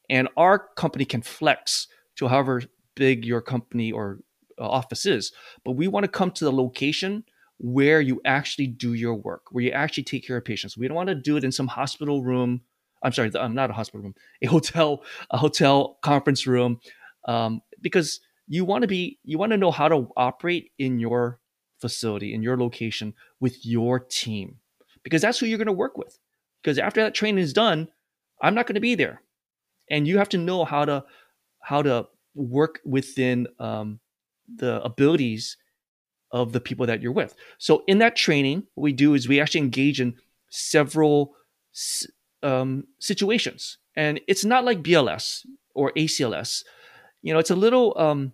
[0.09, 2.62] And our company can flex to however
[2.95, 4.20] big your company or
[4.59, 5.33] uh, office is
[5.64, 7.22] but we want to come to the location
[7.59, 10.77] where you actually do your work, where you actually take care of patients.
[10.77, 12.61] We don't want to do it in some hospital room.
[13.03, 16.81] I'm sorry, I'm not a hospital room, a hotel, a hotel conference room,
[17.27, 21.41] um, because you want to be, you want to know how to operate in your
[21.81, 24.57] facility, in your location with your team,
[25.03, 26.19] because that's who you're going to work with.
[26.63, 27.89] Because after that training is done,
[28.43, 29.23] I'm not going to be there,
[29.91, 31.05] and you have to know how to
[31.61, 33.99] how to work within um,
[34.57, 35.57] the abilities
[36.31, 37.35] of the people that you're with.
[37.59, 40.14] So in that training, what we do is we actually engage in
[40.51, 41.35] several
[42.43, 46.64] um, situations, and it's not like BLS or ACLS.
[47.22, 48.33] You know, it's a little um,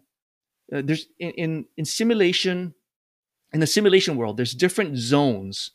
[0.73, 2.75] uh, there's in, in in simulation
[3.53, 4.37] in the simulation world.
[4.37, 5.73] There's different zones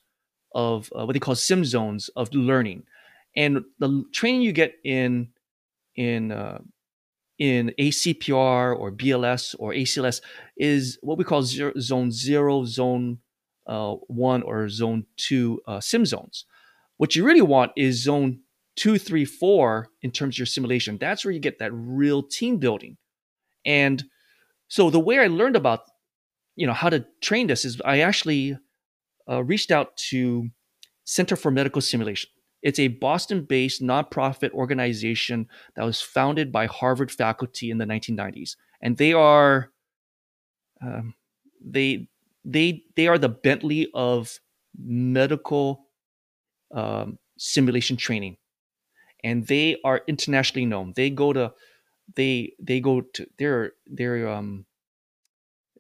[0.54, 2.84] of uh, what they call sim zones of learning,
[3.36, 5.30] and the training you get in
[5.96, 6.60] in uh,
[7.40, 10.22] in ACPR or BLS or ACLS
[10.58, 13.20] is what we call zero, zone zero, zone
[13.68, 16.46] uh, one, or zone two uh, sim zones.
[16.98, 18.40] What you really want is zone
[18.76, 20.98] two, three, four in terms of your simulation.
[20.98, 22.98] That's where you get that real team building.
[23.66, 24.04] And
[24.68, 25.82] so the way I learned about
[26.56, 28.58] you know how to train this is I actually
[29.30, 30.50] uh, reached out to
[31.06, 32.30] Center for Medical Simulation.
[32.62, 38.56] It's a Boston based nonprofit organization that was founded by Harvard faculty in the 1990s.
[38.82, 39.72] And they are,
[40.82, 41.14] um,
[41.64, 42.08] they,
[42.44, 44.40] they, they are the Bentley of
[44.78, 45.88] medical
[46.74, 48.38] um, simulation training.
[49.24, 50.94] And they are internationally known.
[50.96, 51.54] They go to,
[52.16, 54.66] they, they go to, they're, they're, um,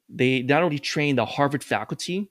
[0.09, 2.29] they not only train the Harvard faculty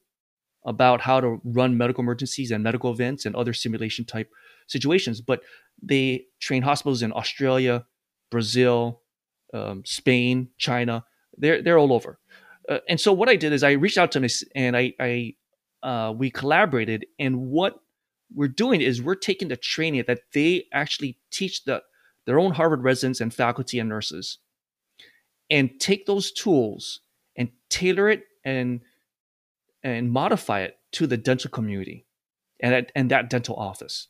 [0.66, 4.30] about how to run medical emergencies and medical events and other simulation type
[4.66, 5.20] situations.
[5.20, 5.40] But
[5.82, 7.86] they train hospitals in Australia,
[8.30, 9.00] Brazil,
[9.54, 11.04] um, Spain, China.
[11.38, 12.18] They're they're all over.
[12.68, 15.34] Uh, and so what I did is I reached out to them and I, I
[15.82, 17.06] uh, we collaborated.
[17.18, 17.78] And what
[18.34, 21.82] we're doing is we're taking the training that they actually teach the
[22.26, 24.38] their own Harvard residents and faculty and nurses,
[25.48, 27.00] and take those tools
[27.36, 28.80] and tailor it and
[29.86, 32.06] and modify it to the dental community
[32.58, 34.08] and and that dental office.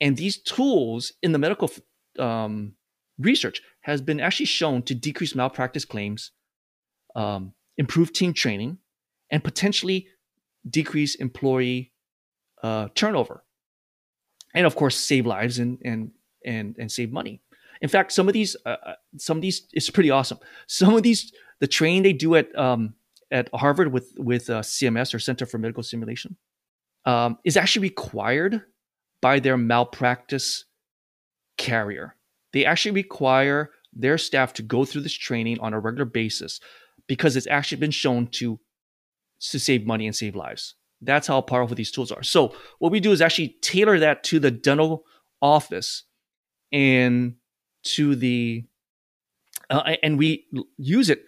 [0.00, 1.70] And these tools in the medical
[2.18, 2.74] um,
[3.18, 6.30] research has been actually shown to decrease malpractice claims,
[7.16, 8.78] um, improve team training,
[9.30, 10.06] and potentially
[10.68, 11.92] decrease employee
[12.62, 13.42] uh, turnover,
[14.54, 16.12] and of course save lives and and
[16.46, 17.42] and and save money.
[17.80, 20.38] In fact, some of these uh, uh some of these it's pretty awesome.
[20.68, 22.94] Some of these the training they do at um,
[23.30, 26.36] at Harvard with with uh, CMS or Center for Medical Simulation
[27.04, 28.62] um, is actually required
[29.20, 30.64] by their malpractice
[31.56, 32.16] carrier.
[32.52, 36.60] They actually require their staff to go through this training on a regular basis
[37.06, 38.58] because it's actually been shown to
[39.40, 40.74] to save money and save lives.
[41.00, 42.22] That's how powerful these tools are.
[42.22, 45.04] So what we do is actually tailor that to the dental
[45.42, 46.04] office
[46.72, 47.34] and
[47.84, 48.64] to the
[49.70, 50.46] uh, and we
[50.76, 51.24] use it.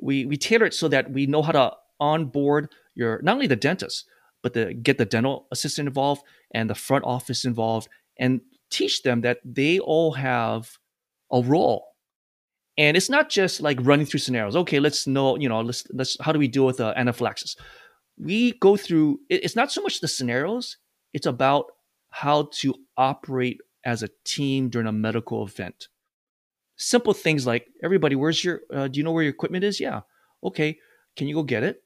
[0.00, 3.56] We we tailor it so that we know how to onboard your not only the
[3.56, 4.04] dentist
[4.42, 6.22] but to get the dental assistant involved
[6.52, 7.88] and the front office involved
[8.18, 8.40] and
[8.70, 10.78] teach them that they all have
[11.32, 11.86] a role.
[12.78, 14.56] And it's not just like running through scenarios.
[14.56, 17.56] Okay let's know you know let's let's how do we deal with uh, anaphylaxis?
[18.18, 20.76] We go through it's not so much the scenarios
[21.12, 21.66] it's about
[22.10, 25.88] how to operate as a team during a medical event
[26.76, 29.80] simple things like everybody where's your uh, do you know where your equipment is?
[29.80, 30.02] Yeah.
[30.42, 30.78] Okay
[31.16, 31.82] can you go get it?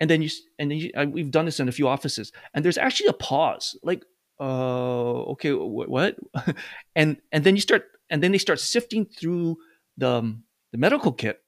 [0.00, 2.64] And then you and then you, uh, we've done this in a few offices and
[2.64, 4.04] there's actually a pause like
[4.40, 6.16] uh okay wh- what?
[6.96, 9.58] And and then you start and then they start sifting through
[9.96, 11.42] the um, the medical kit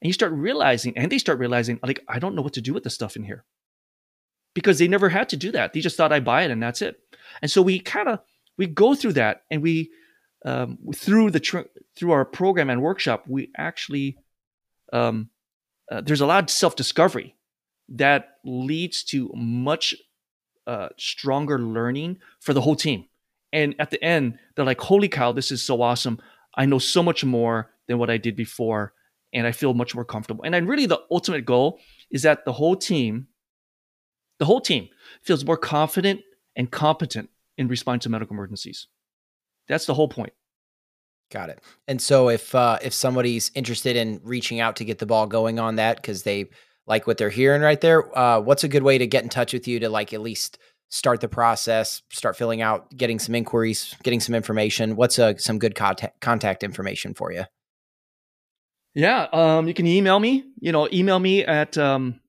[0.00, 2.72] and you start realizing and they start realizing like i don't know what to do
[2.72, 3.44] with the stuff in here.
[4.54, 5.72] Because they never had to do that.
[5.72, 6.96] They just thought i buy it and that's it.
[7.40, 8.18] And so we kind of
[8.58, 9.90] we go through that and we
[10.44, 14.18] um, through the tr- through our program and workshop we actually
[14.92, 15.30] um,
[15.90, 17.34] uh, there's a lot of self-discovery
[17.88, 19.94] that leads to much
[20.66, 23.04] uh, stronger learning for the whole team.
[23.52, 26.20] And at the end, they're like, holy cow, this is so awesome.
[26.56, 28.94] I know so much more than what I did before.
[29.34, 30.44] And I feel much more comfortable.
[30.44, 31.80] And then, really, the ultimate goal
[32.10, 33.28] is that the whole team,
[34.38, 34.88] the whole team
[35.22, 36.20] feels more confident
[36.54, 38.88] and competent in responding to medical emergencies.
[39.68, 40.32] That's the whole point.
[41.30, 41.60] Got it.
[41.88, 45.58] And so, if uh, if somebody's interested in reaching out to get the ball going
[45.58, 46.50] on that because they
[46.86, 49.52] like what they're hearing right there, uh, what's a good way to get in touch
[49.54, 50.58] with you to like at least
[50.90, 54.94] start the process, start filling out, getting some inquiries, getting some information?
[54.94, 57.44] What's a, uh, some good contact contact information for you?
[58.94, 60.44] Yeah, um, you can email me.
[60.60, 62.20] You know, email me at um,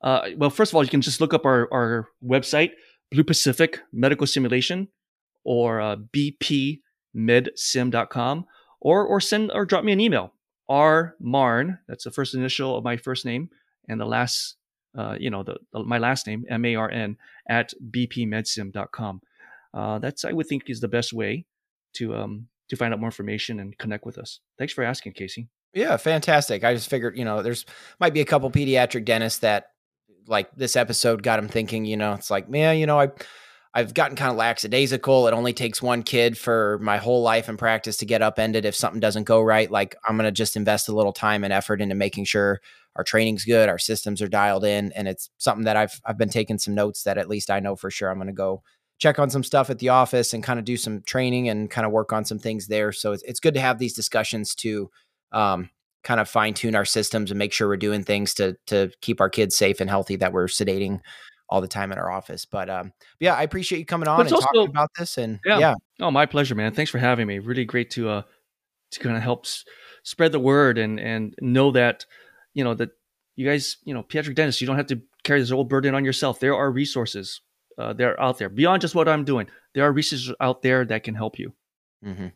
[0.00, 2.70] uh, well, first of all, you can just look up our our website,
[3.10, 4.88] Blue Pacific Medical Simulation,
[5.44, 5.96] or uh,
[7.16, 8.46] bpmedsim.com,
[8.80, 10.32] or or send or drop me an email.
[10.68, 13.48] R Marn, that's the first initial of my first name,
[13.88, 14.56] and the last,
[14.96, 17.16] uh, you know, the, the, my last name, M A R N,
[17.48, 19.22] at bpmedsim.com.
[19.72, 21.46] Uh, that's, I would think, is the best way
[21.94, 24.40] to um, to find out more information and connect with us.
[24.58, 25.48] Thanks for asking, Casey.
[25.74, 26.64] Yeah, fantastic.
[26.64, 27.64] I just figured, you know, there's
[28.00, 29.70] might be a couple pediatric dentists that
[30.26, 33.08] like this episode got them thinking, you know, it's like, man, you know, I
[33.78, 35.28] I've gotten kind of lackadaisical.
[35.28, 38.74] It only takes one kid for my whole life and practice to get upended if
[38.74, 39.70] something doesn't go right.
[39.70, 42.60] Like I'm going to just invest a little time and effort into making sure
[42.96, 46.28] our training's good, our systems are dialed in, and it's something that I've I've been
[46.28, 48.64] taking some notes that at least I know for sure I'm going to go
[48.98, 51.86] check on some stuff at the office and kind of do some training and kind
[51.86, 52.90] of work on some things there.
[52.90, 54.90] So it's it's good to have these discussions to
[55.30, 55.70] um,
[56.02, 59.20] kind of fine tune our systems and make sure we're doing things to to keep
[59.20, 60.98] our kids safe and healthy that we're sedating
[61.48, 62.44] all the time in our office.
[62.44, 65.18] But um, yeah, I appreciate you coming on and also, talking about this.
[65.18, 65.58] And yeah.
[65.58, 66.72] yeah, oh, my pleasure, man.
[66.72, 67.38] Thanks for having me.
[67.38, 68.22] Really great to uh
[68.92, 69.64] to kind of help s-
[70.02, 72.06] spread the word and and know that
[72.54, 72.90] you know that
[73.36, 76.04] you guys, you know, pediatric dentists, you don't have to carry this old burden on
[76.04, 76.40] yourself.
[76.40, 77.40] There are resources
[77.78, 79.46] uh, they're out there beyond just what I'm doing.
[79.74, 81.54] There are resources out there that can help you.
[82.04, 82.28] Mm-hmm.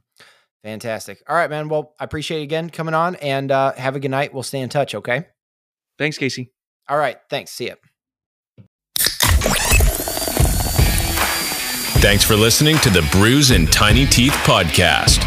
[0.62, 1.22] Fantastic.
[1.28, 1.68] All right, man.
[1.68, 4.32] Well, I appreciate you again coming on and uh, have a good night.
[4.32, 4.94] We'll stay in touch.
[4.94, 5.26] Okay.
[5.98, 6.52] Thanks, Casey.
[6.88, 7.18] All right.
[7.28, 7.50] Thanks.
[7.50, 7.91] See you.
[12.02, 15.20] Thanks for listening to the Brews and Tiny Teeth podcast.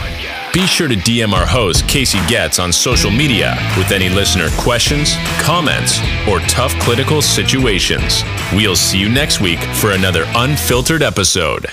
[0.53, 5.15] Be sure to DM our host, Casey Getz, on social media with any listener questions,
[5.39, 8.23] comments, or tough clinical situations.
[8.51, 11.67] We'll see you next week for another unfiltered episode.